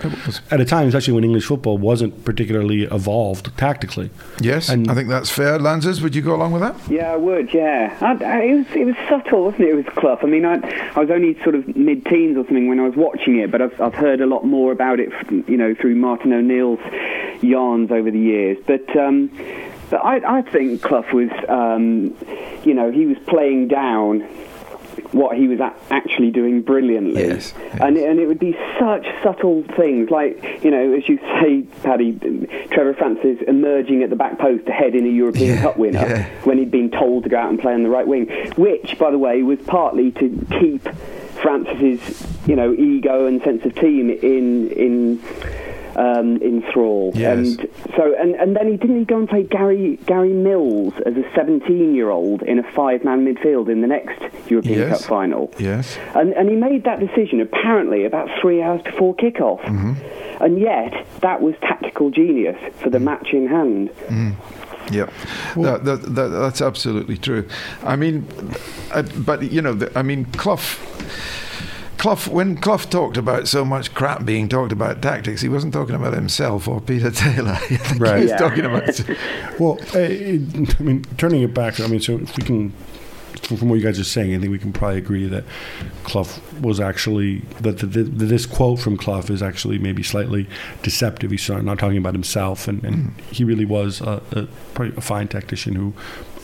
[0.51, 4.09] At a time, especially when English football wasn't particularly evolved tactically.
[4.41, 5.57] yes, and- I think that's fair.
[5.59, 6.75] Lanzers, would you go along with that?
[6.89, 7.53] Yeah, I would.
[7.53, 9.69] Yeah, I, I, it was it was subtle, wasn't it?
[9.69, 10.19] It was Clough.
[10.21, 10.55] I mean, I
[10.95, 13.79] I was only sort of mid-teens or something when I was watching it, but I've
[13.81, 15.09] I've heard a lot more about it,
[15.47, 16.79] you know, through Martin O'Neill's
[17.41, 18.57] yarns over the years.
[18.65, 19.29] But um,
[19.89, 22.15] but I I think Clough was, um,
[22.63, 24.21] you know, he was playing down
[25.11, 27.21] what he was a- actually doing brilliantly.
[27.21, 27.77] Yes, yes.
[27.79, 32.13] And, and it would be such subtle things, like, you know, as you say, Paddy,
[32.71, 35.99] Trevor Francis emerging at the back post to head in a European Yeah, Cup winner
[35.99, 36.27] yeah.
[36.43, 38.25] when he'd been told to go out and play on the right wing,
[38.57, 40.83] which, by the way, was partly to keep
[41.41, 45.19] Francis's, you know, ego and sense of team in in
[45.97, 47.11] um, in thrall.
[47.15, 47.37] Yes.
[47.37, 51.15] And so, and, and then he didn't he go and play Gary Gary Mills as
[51.17, 54.99] a 17 year old in a five man midfield in the next European Yes.
[55.01, 55.53] Cup final.
[55.57, 55.97] Yes.
[56.15, 59.61] And, and he made that decision apparently about three hours before kickoff.
[59.61, 59.93] Mm-hmm.
[60.43, 62.91] And yet, that was tactical genius for Mm.
[62.91, 63.89] the match in hand.
[64.91, 65.11] Yep,
[65.57, 67.45] that, that, that, that's absolutely true.
[67.83, 68.25] I mean,
[68.93, 70.77] uh, but you know, the, I mean, Clough.
[72.15, 75.93] Clough, when Clough talked about so much crap being talked about tactics, he wasn't talking
[75.95, 77.51] about himself or Peter Taylor.
[77.59, 78.17] I think Right.
[78.17, 78.37] He was Yeah.
[78.37, 78.99] talking about.
[79.59, 81.79] Well, uh, I mean, turning it back.
[81.81, 82.69] I mean, so if we can,
[83.41, 85.43] from from what you guys are saying, I think we can probably agree that
[86.03, 86.27] Clough
[86.61, 90.47] was actually that the, the, this quote from Clough is actually maybe slightly
[90.83, 91.31] deceptive.
[91.31, 94.47] He's not not talking about himself, and, and he really was a, a,
[94.83, 95.93] a fine tactician who,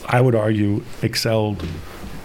[0.06, 1.64] I would argue, excelled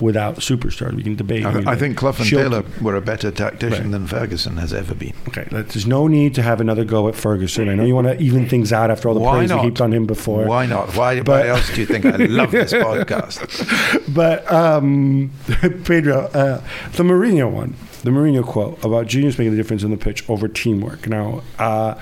[0.01, 0.93] without superstars.
[0.95, 1.45] We can debate.
[1.45, 3.91] I, mean, I think Clough and Shilton- Taylor were a better tactician Right.
[3.91, 5.13] than Ferguson has ever been.
[5.27, 7.67] Okay, there's no need to have another go at Ferguson.
[7.69, 9.59] I know you want to even things out after all the Why praise not?
[9.62, 10.45] we heaped on him before.
[10.45, 10.95] Why not?
[10.95, 14.13] Why, But- why else do you think I love this podcast?
[14.13, 15.31] But um,
[15.85, 16.62] Pedro, uh,
[16.93, 20.47] the Mourinho one, the Mourinho quote about genius making the difference in the pitch over
[20.47, 21.07] teamwork.
[21.07, 21.95] Now, uh,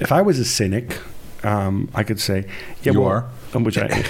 [0.00, 0.98] if I was a cynic
[1.44, 2.46] um, I could say,
[2.82, 3.30] yeah, You well, are?
[3.62, 3.86] Which I,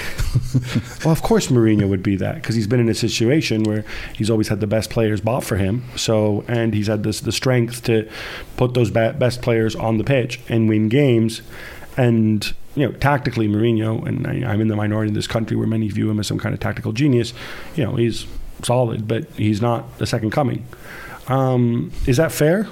[1.04, 3.84] well, of course, Mourinho would be that because he's been in a situation where
[4.16, 5.84] he's always had the best players bought for him.
[5.96, 8.08] So, and he's had this the strength to
[8.56, 11.42] put those be- best players on the pitch and win games.
[11.96, 15.66] And you know, tactically, Mourinho, and I, I'm in the minority in this country where
[15.66, 17.34] many view him as some kind of tactical genius.
[17.76, 18.26] You know, he's
[18.62, 20.66] solid, but he's not the second coming.
[21.28, 22.68] Um, is that fair?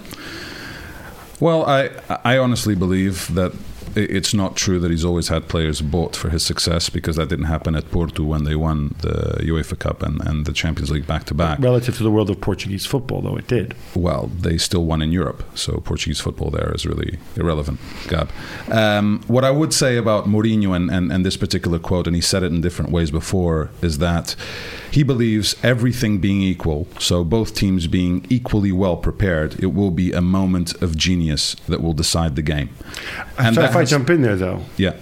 [1.40, 1.90] Well, I
[2.24, 3.52] I honestly believe that
[3.96, 7.46] it's not true that he's always had players bought for his success because that didn't
[7.46, 11.24] happen at Porto when they won the UEFA Cup and, and the Champions League back
[11.24, 11.58] to back.
[11.58, 13.74] Relative to the world of Portuguese football, though, it did.
[13.94, 17.80] Well, they still won in Europe, so Portuguese football there is really irrelevant.
[18.08, 18.30] Gab.
[18.70, 22.22] Um, what I would say about Mourinho and, and, and this particular quote, and he
[22.22, 24.36] said it in different ways before, is that
[24.90, 30.12] he believes everything being equal, so both teams being equally well prepared, it will be
[30.12, 32.68] a moment of genius that will decide the game.
[33.38, 34.96] And that if I jump in there, though, yeah.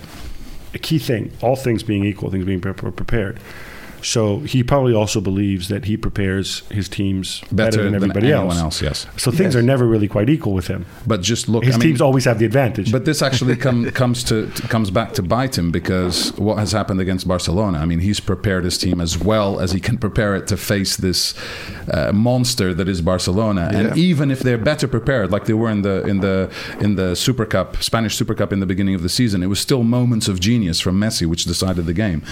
[0.75, 3.39] a key thing, all things being equal, things being pre- pre- prepared.
[4.03, 8.83] So he probably also believes that he prepares his teams better, than everybody anyone else.
[8.83, 9.07] else.
[9.07, 10.87] Yes, So things are never really quite equal with him.
[11.07, 11.65] but just look.
[11.65, 12.93] His I mean, teams always have the advantage.
[12.93, 16.73] But this actually come, comes to, to comes back to bite him because what has
[16.73, 17.79] happened against Barcelona.
[17.79, 20.97] I mean, he's prepared his team as well as he can prepare it to face
[20.97, 21.35] this
[21.93, 23.71] uh, monster that is Barcelona.
[23.73, 27.15] And even if they're better prepared, like they were in the in the in the
[27.17, 30.29] Super Cup, Spanish Super Cup in the beginning of the season, it was still moments
[30.29, 32.23] of genius from Messi which decided the game.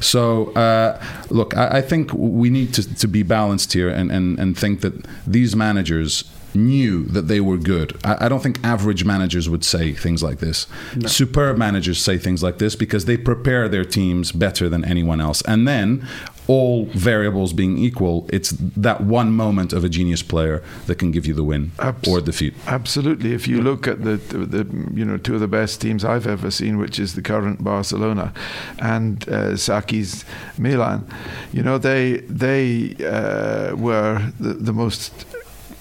[0.00, 4.38] So uh, look, I, I think we need to, to be balanced here and, and,
[4.38, 7.98] and think that these managers knew that they were good.
[8.04, 10.66] I, I don't think average managers would say things like this.
[11.06, 15.42] Superb managers say things like this because they prepare their teams better than anyone else.
[15.42, 16.06] And then,
[16.48, 21.26] all variables being equal, it's that one moment of a genius player that can give
[21.26, 22.54] you the win Abs- or defeat.
[22.66, 23.34] Absolutely.
[23.34, 26.50] If you look at the, the, you know two of the best teams I've ever
[26.50, 28.32] seen, which is the current Barcelona
[28.78, 30.24] and uh, Sacchi's
[30.56, 31.06] Milan,
[31.52, 35.26] you know they they uh, were the, the most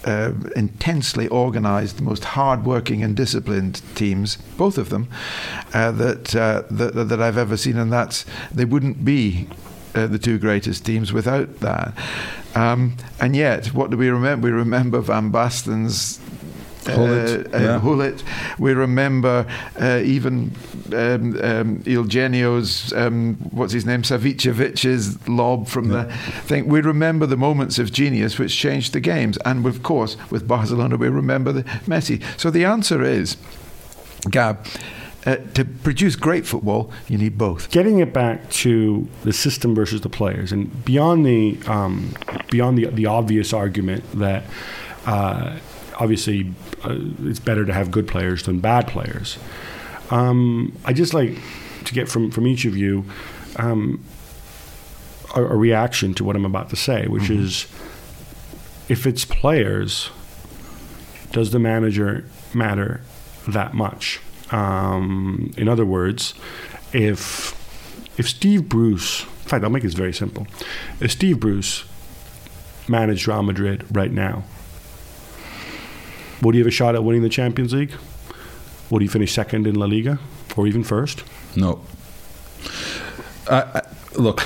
[0.05, 5.09] uh, intensely organised, most hard-working and disciplined teams, both of them,
[5.73, 9.47] uh, that, uh, that that I've ever seen, and that's they wouldn't be
[9.97, 11.93] uh, the two greatest teams without that.
[12.55, 14.47] Um, and yet, what do we remember?
[14.47, 16.19] We remember Van Basten's.
[16.87, 17.79] Uh, Gullit, uh, yeah.
[17.81, 18.23] Gullit.
[18.57, 19.45] We remember
[19.77, 20.51] uh, even
[20.93, 26.05] um, um, Eugenio's, um, what's his name, Savicevic's lob from the
[26.45, 26.67] thing.
[26.67, 29.37] We remember the moments of genius which changed the games.
[29.43, 32.23] And of course, with Barcelona, we remember the Messi.
[32.39, 33.35] So the answer is,
[34.29, 34.65] Gab,
[35.27, 37.69] uh, to produce great football, you need both.
[37.69, 42.13] Getting it back to the system versus the players, and beyond the um,
[42.49, 44.45] beyond the the obvious argument that
[45.05, 45.59] uh,
[45.99, 46.53] obviously
[46.85, 49.37] uh, it's better to have good players than bad players.
[50.11, 51.37] Um, I just like
[51.83, 53.03] to get from from each of you
[53.57, 54.05] um,
[55.35, 57.67] a, a reaction to what I'm about to say, which is
[58.87, 60.09] if it's players,
[61.33, 63.01] does the manager matter
[63.45, 64.21] that much?
[64.51, 66.33] Um, in other words,
[66.93, 67.53] if
[68.17, 70.47] if Steve Bruce, in fact, I'll make this very simple.
[70.99, 71.85] If Steve Bruce
[72.87, 74.43] managed Real Madrid right now,
[76.41, 77.93] would he have a shot at winning the Champions League?
[78.89, 80.19] Would he finish second in La Liga
[80.55, 81.23] or even first?
[81.55, 81.81] No.
[84.15, 84.41] Look,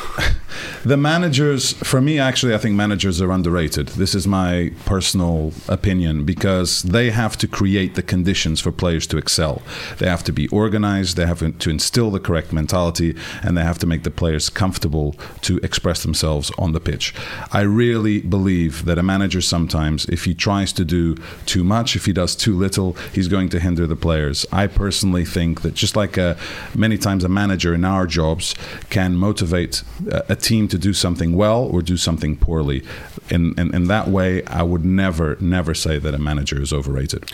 [0.84, 3.89] the managers, for me, actually, I think managers are underrated.
[3.89, 9.17] This is my personal opinion because they have to create the conditions for players to
[9.17, 9.62] excel.
[10.00, 13.78] They have to be organized, they have to instill the correct mentality, and they have
[13.80, 17.13] to make the players comfortable to express themselves on the pitch.
[17.52, 21.15] I really believe that a manager sometimes, if he tries to do
[21.46, 24.46] too much, if he does too little, he's going to hinder the players.
[24.52, 26.36] I personally think that just like uh
[26.76, 28.56] many times a manager in our jobs
[28.89, 32.84] can motivate a, a team to do something well or do something poorly.
[33.30, 37.32] In, in, in that way, I would never, never say that a manager is overrated.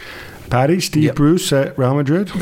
[0.49, 2.29] Paddy, Steve Bruce at Real Madrid.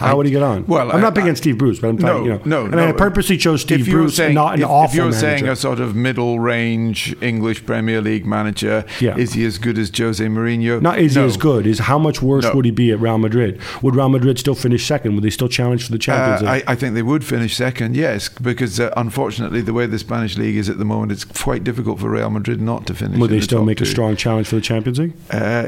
[0.00, 0.66] How would he get on?
[0.66, 2.74] well, I'm not big against Steve Bruce, but I'm No, talking, you know, no, and
[2.76, 2.88] no.
[2.88, 5.20] I purposely chose Steve Bruce, saying, not an if, awful if you're manager.
[5.20, 9.16] saying a sort of middle range English Premier League manager, Yeah.
[9.16, 10.80] is he as good as Jose Mourinho?
[10.80, 11.22] Not is no.
[11.22, 11.66] he as good?
[11.66, 12.54] Is how much worse No.
[12.54, 13.60] would he be at Real Madrid?
[13.82, 15.14] Would Real Madrid still finish second?
[15.14, 16.64] Would they still challenge for the Champions Uh, League?
[16.66, 20.36] I, I think they would finish second, yes, because uh, unfortunately, the way the Spanish
[20.38, 23.18] league is at the moment, it's quite difficult for Real Madrid not to finish.
[23.18, 25.12] would they the still make a strong challenge for the Champions League?
[25.30, 25.66] Uh,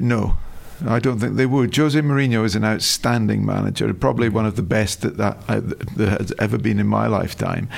[0.00, 0.36] no.
[0.86, 1.74] I don't think they would.
[1.76, 5.60] Jose Mourinho is an outstanding manager, probably one of the best that that, uh,
[5.96, 7.68] that has ever been in my lifetime.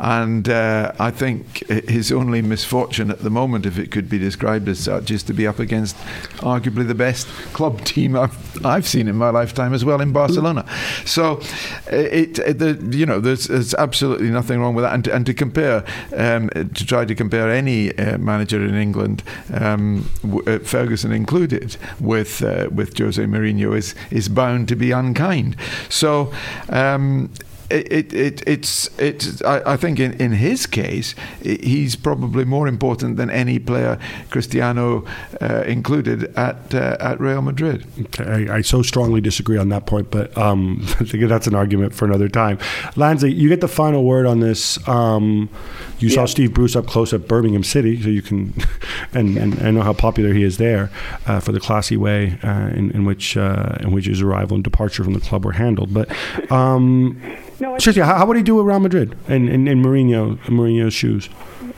[0.00, 4.68] And uh, I think his only misfortune at the moment, if it could be described
[4.68, 5.96] as such, is to be up against
[6.38, 10.64] arguably the best club team I've, I've seen in my lifetime as well in Barcelona.
[11.04, 11.40] So,
[11.86, 14.94] it, it the, you know there's, there's, absolutely nothing wrong with that.
[14.94, 15.84] And to, and to compare,
[16.16, 22.42] um, to try to compare any uh, manager in England, um, w- Ferguson included, with
[22.42, 25.56] uh, with Jose Mourinho is is bound to be unkind.
[25.88, 26.32] So.
[26.68, 27.30] Um,
[27.70, 33.16] it, it, it's it's I, I, think in, in his case he's probably more important
[33.16, 33.98] than any player
[34.30, 35.04] Cristiano
[35.40, 37.86] uh, included at uh, at Real Madrid.
[38.18, 41.94] I, I, so strongly disagree on that point, but um, I think that's an argument
[41.94, 42.58] for another time.
[42.94, 44.86] Lansley, you get the final word on this.
[44.88, 45.50] Um,
[45.98, 46.14] you yeah.
[46.14, 48.54] saw Steve Bruce up close at Birmingham City, so you can,
[49.12, 50.90] and, and I know how popular he is there
[51.26, 54.64] uh, for the classy way uh, in, in, which uh, in which his arrival and
[54.64, 55.92] departure from the club were handled.
[55.92, 56.08] But
[56.52, 57.20] um,
[57.60, 60.94] no, seriously, how, how, would he do at Real Madrid in, in, in Mourinho, Mourinho's
[60.94, 61.28] shoes?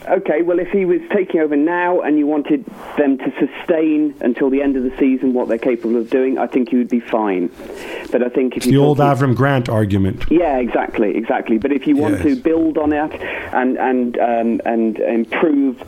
[0.08, 2.64] Okay, well, if he was taking over now and you wanted
[2.96, 6.46] them to sustain until the end of the season what they're capable of doing, I
[6.46, 7.48] think you would be fine.
[8.10, 10.24] But I think if it's the old Avram Grant argument.
[10.30, 11.58] Yeah, exactly, exactly.
[11.58, 12.22] But if you want yes.
[12.24, 13.20] to build on it
[13.52, 15.78] and and um, and improve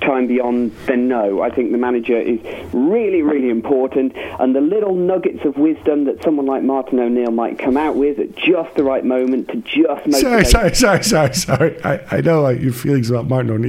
[0.00, 1.40] time beyond, then no.
[1.40, 2.40] I think the manager is
[2.72, 7.58] really, really important, and the little nuggets of wisdom that someone like Martin O'Neill might
[7.58, 10.20] come out with at just the right moment to just motivate.
[10.20, 11.84] Sorry, sorry, sorry, sorry, sorry.
[11.84, 13.61] I, I know your feelings about Martin O'Neill,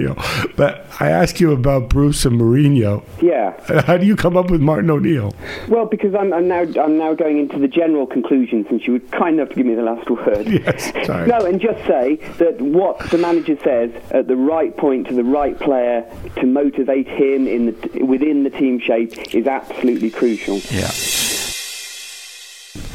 [0.55, 3.03] but I ask you about Bruce and Mourinho.
[3.21, 3.53] Yeah.
[3.83, 5.33] How do you come up with Martin O'Neill?
[5.67, 9.11] Well, because I'm, I'm now I'm now going into the general conclusion, since you would
[9.11, 10.47] kind enough to give me the last word.
[10.63, 10.93] Yes.
[11.07, 11.27] Sorry.
[11.27, 15.23] No, and just say that what the manager says at the right point to the
[15.23, 20.59] right player to motivate him in the, within the team shape is absolutely crucial.
[20.69, 20.91] Yeah.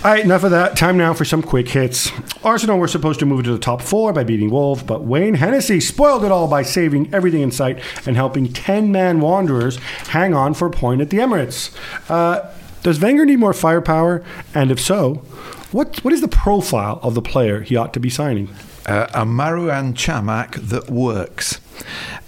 [0.05, 0.77] All right, enough of that.
[0.77, 2.13] Time now for some quick hits.
[2.45, 5.81] Arsenal were supposed to move to the top four by beating Wolves, but Wayne Hennessy
[5.81, 9.79] spoiled it all by saving everything in sight and helping 10 man Wanderers
[10.11, 11.77] hang on for a point at the Emirates.
[12.09, 12.49] Uh,
[12.85, 14.25] does Wenger need more firepower?
[14.55, 15.15] And if so,
[15.73, 18.51] what, what is the profile of the player he ought to be signing?
[18.87, 21.59] Uh, a Marouane Chamakh that works.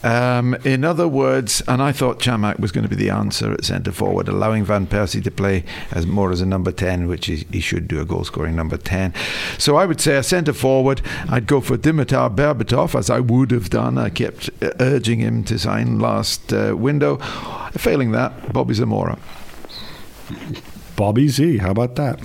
[0.03, 3.65] Um, in other words, and I thought Chamakh was going to be the answer at
[3.65, 7.47] centre forward, allowing Van Persie to play as more as a number 10, which he,
[7.53, 9.13] he should do a goal scoring number 10.
[9.59, 13.51] So I would say a centre forward, I'd go for Dimitar Berbatov, as I would
[13.51, 13.99] have done.
[13.99, 17.19] I kept urging him to sign last uh, window.
[17.73, 19.19] Failing that, Bobby Zamora.
[21.01, 21.57] Bobby Z.
[21.57, 22.21] How about that?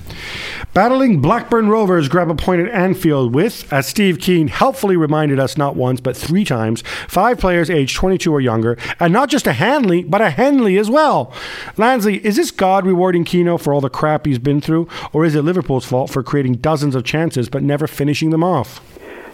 [0.73, 5.55] Battling Blackburn Rovers grab a point at Anfield with, as Steve Kean helpfully reminded us
[5.55, 9.53] not once but three times, five players aged 22 or younger, and not just a
[9.53, 11.31] Hanley, but a Henley as well.
[11.77, 15.35] Lansley, is this God rewarding Keno for all the crap he's been through, or is
[15.35, 18.81] it Liverpool's fault for creating dozens of chances but never finishing them off?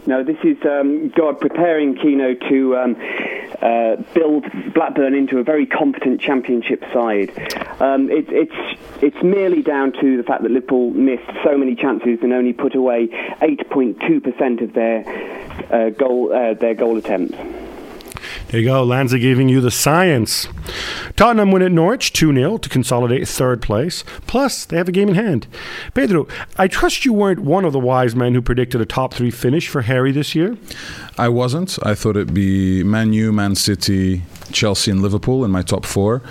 [0.08, 2.96] No, this is um, God preparing Keno to um,
[3.62, 7.30] uh, build Blackburn into a very competent championship side.
[7.80, 12.20] Um, it, it's it's merely down to the fact that Liverpool missed so many chances
[12.24, 13.08] and only put away
[13.42, 15.06] 8.2% of their
[15.72, 17.38] uh, goal uh, their goal attempts.
[18.48, 18.84] There you go.
[18.84, 20.48] Lanza giving you the science.
[21.16, 24.04] Tottenham win at Norwich 2 0 to consolidate third place.
[24.28, 25.48] Plus, they have a game in hand.
[25.94, 26.28] Pedro,
[26.58, 29.68] I trust you weren't one of the wise men who predicted a top three finish
[29.68, 30.58] for Harry this year?
[31.18, 31.78] I wasn't.
[31.84, 34.24] I thought it'd be Man U, Man City,
[34.54, 36.22] Chelsea, and Liverpool in my top four.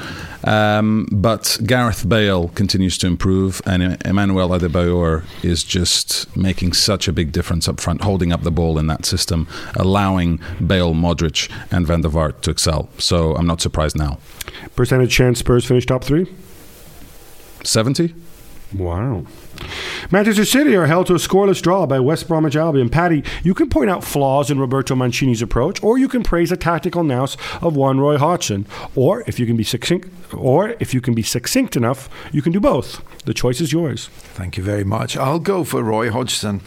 [0.44, 7.12] Um, but Gareth Bale continues to improve, and Emmanuel Adebayor is just making such a
[7.12, 9.46] big difference up front, holding up the ball in that system,
[9.76, 12.88] allowing Bale, Modric, and Van der Vaart to excel.
[12.98, 14.18] So I'm not surprised now.
[14.76, 16.26] Percentage chance Spurs finish top three?
[17.64, 18.14] 70.
[18.74, 19.26] Wow.
[20.10, 22.88] Manchester City are held to a scoreless draw by West Bromwich Albion.
[22.88, 26.56] Paddy, you can point out flaws in Roberto Mancini's approach, or you can praise the
[26.56, 28.66] tactical nous of one Roy Hodgson.
[28.94, 32.52] Or if you can be succinct, or if you can be succinct enough, you can
[32.52, 33.02] do both.
[33.24, 34.08] The choice is yours.
[34.08, 35.16] Thank you very much.
[35.16, 36.60] I'll go for Roy Hodgson.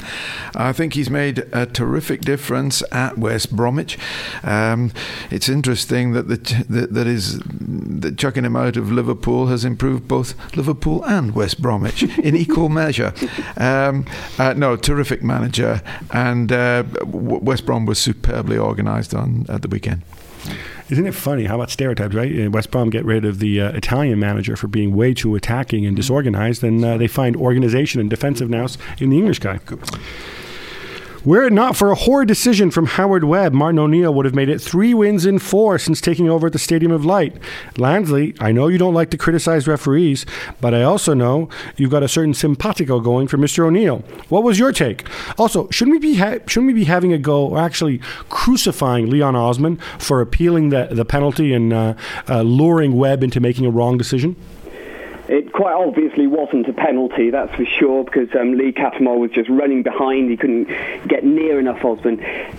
[0.56, 3.98] I think he's made a terrific difference at West Bromwich.
[4.44, 4.91] Um,
[5.32, 6.38] it's interesting that the
[6.70, 11.62] that, that is that chucking him out of Liverpool has improved both Liverpool and West
[11.62, 12.83] Bromwich in equal measure.
[13.58, 14.06] Um,
[14.38, 15.82] uh, no, terrific manager,
[16.12, 20.02] and uh, West Brom was superbly organised on at the weekend.
[20.90, 21.46] Isn't it funny?
[21.46, 22.52] How about stereotypes, right?
[22.52, 25.96] West Brom get rid of the uh, Italian manager for being way too attacking and
[25.96, 29.60] disorganized, and uh, they find organization and defensive nous in the English guy.
[31.26, 34.50] Were it not for a horrid decision from Howard Webb, Martin O'Neill would have made
[34.50, 37.38] it three wins in four since taking over at the Stadium of Light.
[37.76, 40.26] Lansley, I know you don't like to criticize referees,
[40.60, 41.48] but I also know
[41.78, 43.66] you've got a certain simpatico going for Mr.
[43.66, 44.00] O'Neill.
[44.28, 45.08] What was your take?
[45.38, 49.34] Also, shouldn't we be ha- shouldn't we be having a go, or actually crucifying Leon
[49.34, 51.94] Osman for appealing the the penalty and uh,
[52.28, 54.36] uh, luring Webb into making a wrong decision?
[55.28, 59.50] It quite obviously wasn't a penalty, that's for sure, because um, Lee Cattermole was just
[59.50, 60.30] running behind.
[60.30, 60.68] He couldn't
[61.08, 62.18] get near enough Osman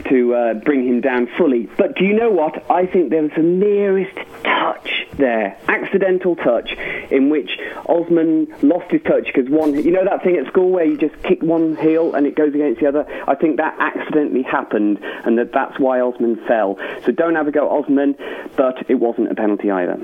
[0.09, 1.69] to uh, bring him down fully.
[1.77, 2.71] But do you know what?
[2.71, 6.73] I think there was the merest touch there, accidental touch,
[7.11, 10.85] in which Osman lost his touch because one, you know that thing at school where
[10.85, 13.07] you just kick one heel and it goes against the other?
[13.29, 16.79] I think that accidentally happened and that that's why Osman fell.
[17.05, 18.17] So don't have a go at Osman,
[18.57, 20.01] but it wasn't a penalty either.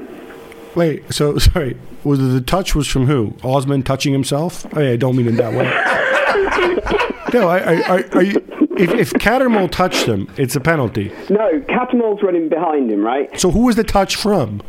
[0.75, 1.77] Wait, so sorry.
[2.05, 3.37] Was the, the touch was from who?
[3.45, 4.66] Osman touching himself?
[4.75, 5.64] Oh, yeah, I don't mean in that way.
[7.39, 8.37] no, I, I, I, are you,
[8.79, 11.12] if, if Cattermole touched him, it's a penalty.
[11.29, 13.39] No, Cattermole's running behind him, right?
[13.39, 14.62] So who was the touch from?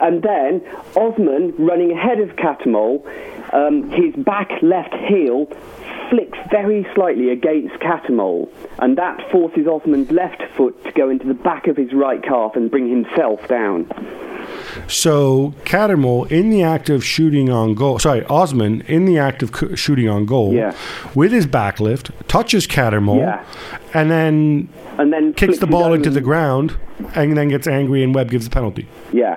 [0.00, 0.62] And then
[0.94, 3.04] Osman running ahead of Cattermole,
[3.52, 5.46] um, his back left heel
[6.10, 11.34] flicks very slightly against Cattermole, and that forces Osman's left foot to go into the
[11.34, 13.86] back of his right calf and bring himself down.
[14.86, 19.50] So Cattermole, in the act of shooting on goal, sorry, Osman, in the act of
[19.78, 20.72] shooting on goal, Yeah.
[21.14, 23.40] with his backlift, touches Cattermole, Yeah.
[23.94, 24.68] and then
[24.98, 26.74] And then kicks the ball into the ground,
[27.14, 28.86] and then gets angry, and Webb gives the penalty.
[29.12, 29.36] Yeah.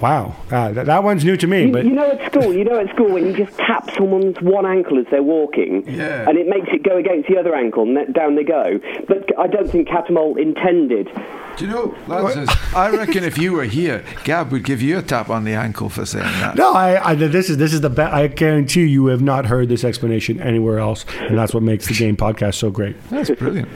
[0.00, 2.64] Wow, uh, that, that one's new to me, You, but you know at school, you
[2.64, 6.28] know at school when you just tap someone's one ankle as they're walking, Yeah.
[6.28, 8.78] and it makes it go against the other ankle, and down they go.
[9.08, 11.08] But I don't think Cattermole intended.
[11.56, 15.02] Do you know, lads, I reckon if you were here, Gab would give you a
[15.02, 16.56] tap on the ankle for saying that.
[16.56, 18.12] No, I, I this is this is the best.
[18.12, 21.86] I guarantee you, you have not heard this explanation anywhere else, and that's what makes
[21.88, 22.94] the game podcast so great.
[23.08, 23.70] That's brilliant.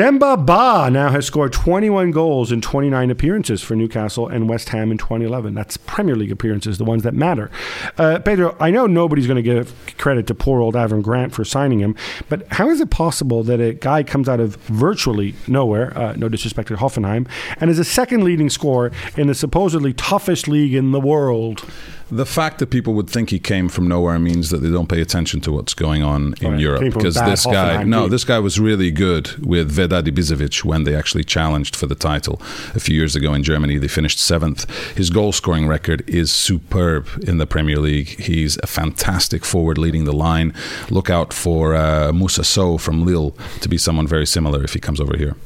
[0.00, 4.90] Demba Ba now has scored 21 goals in 29 appearances for Newcastle and West Ham
[4.90, 5.52] in 2011.
[5.52, 7.50] That's Premier League appearances, the ones that matter.
[7.98, 11.44] Uh, Pedro, I know nobody's going to give credit to poor old Avram Grant for
[11.44, 11.94] signing him,
[12.30, 16.30] but how is it possible that a guy comes out of virtually nowhere, uh, no
[16.30, 17.28] disrespect to Hoffenheim,
[17.60, 21.70] and is a second leading scorer in the supposedly toughest league in the world?
[22.12, 25.00] The fact that people would think he came from nowhere means that they don't pay
[25.00, 26.60] attention to what's going on in Right.
[26.60, 26.80] Europe.
[26.82, 28.10] Came Because this guy, no, team.
[28.10, 32.40] this guy was really good with Vedad Ibisevic when they actually challenged for the title
[32.74, 33.78] a few years ago in Germany.
[33.78, 34.68] They finished seventh.
[34.96, 38.08] His goal scoring record is superb in the Premier League.
[38.20, 40.52] He's a fantastic forward leading the line.
[40.90, 44.80] Look out for uh, Moussa Sow from Lille to be someone very similar if he
[44.80, 45.36] comes over here.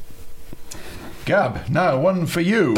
[1.27, 2.75] Gab, now one for you.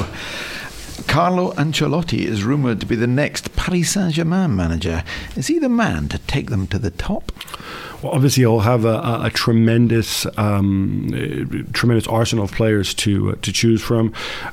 [1.07, 5.05] Carlo Ancelotti is rumoured to be the next Paris Saint Germain manager.
[5.37, 7.33] Is he the man to take them to the top?
[8.03, 13.53] Well, obviously, he'll have a, a, tremendous, um, tremendous arsenal of players to uh, to
[13.53, 14.13] choose from.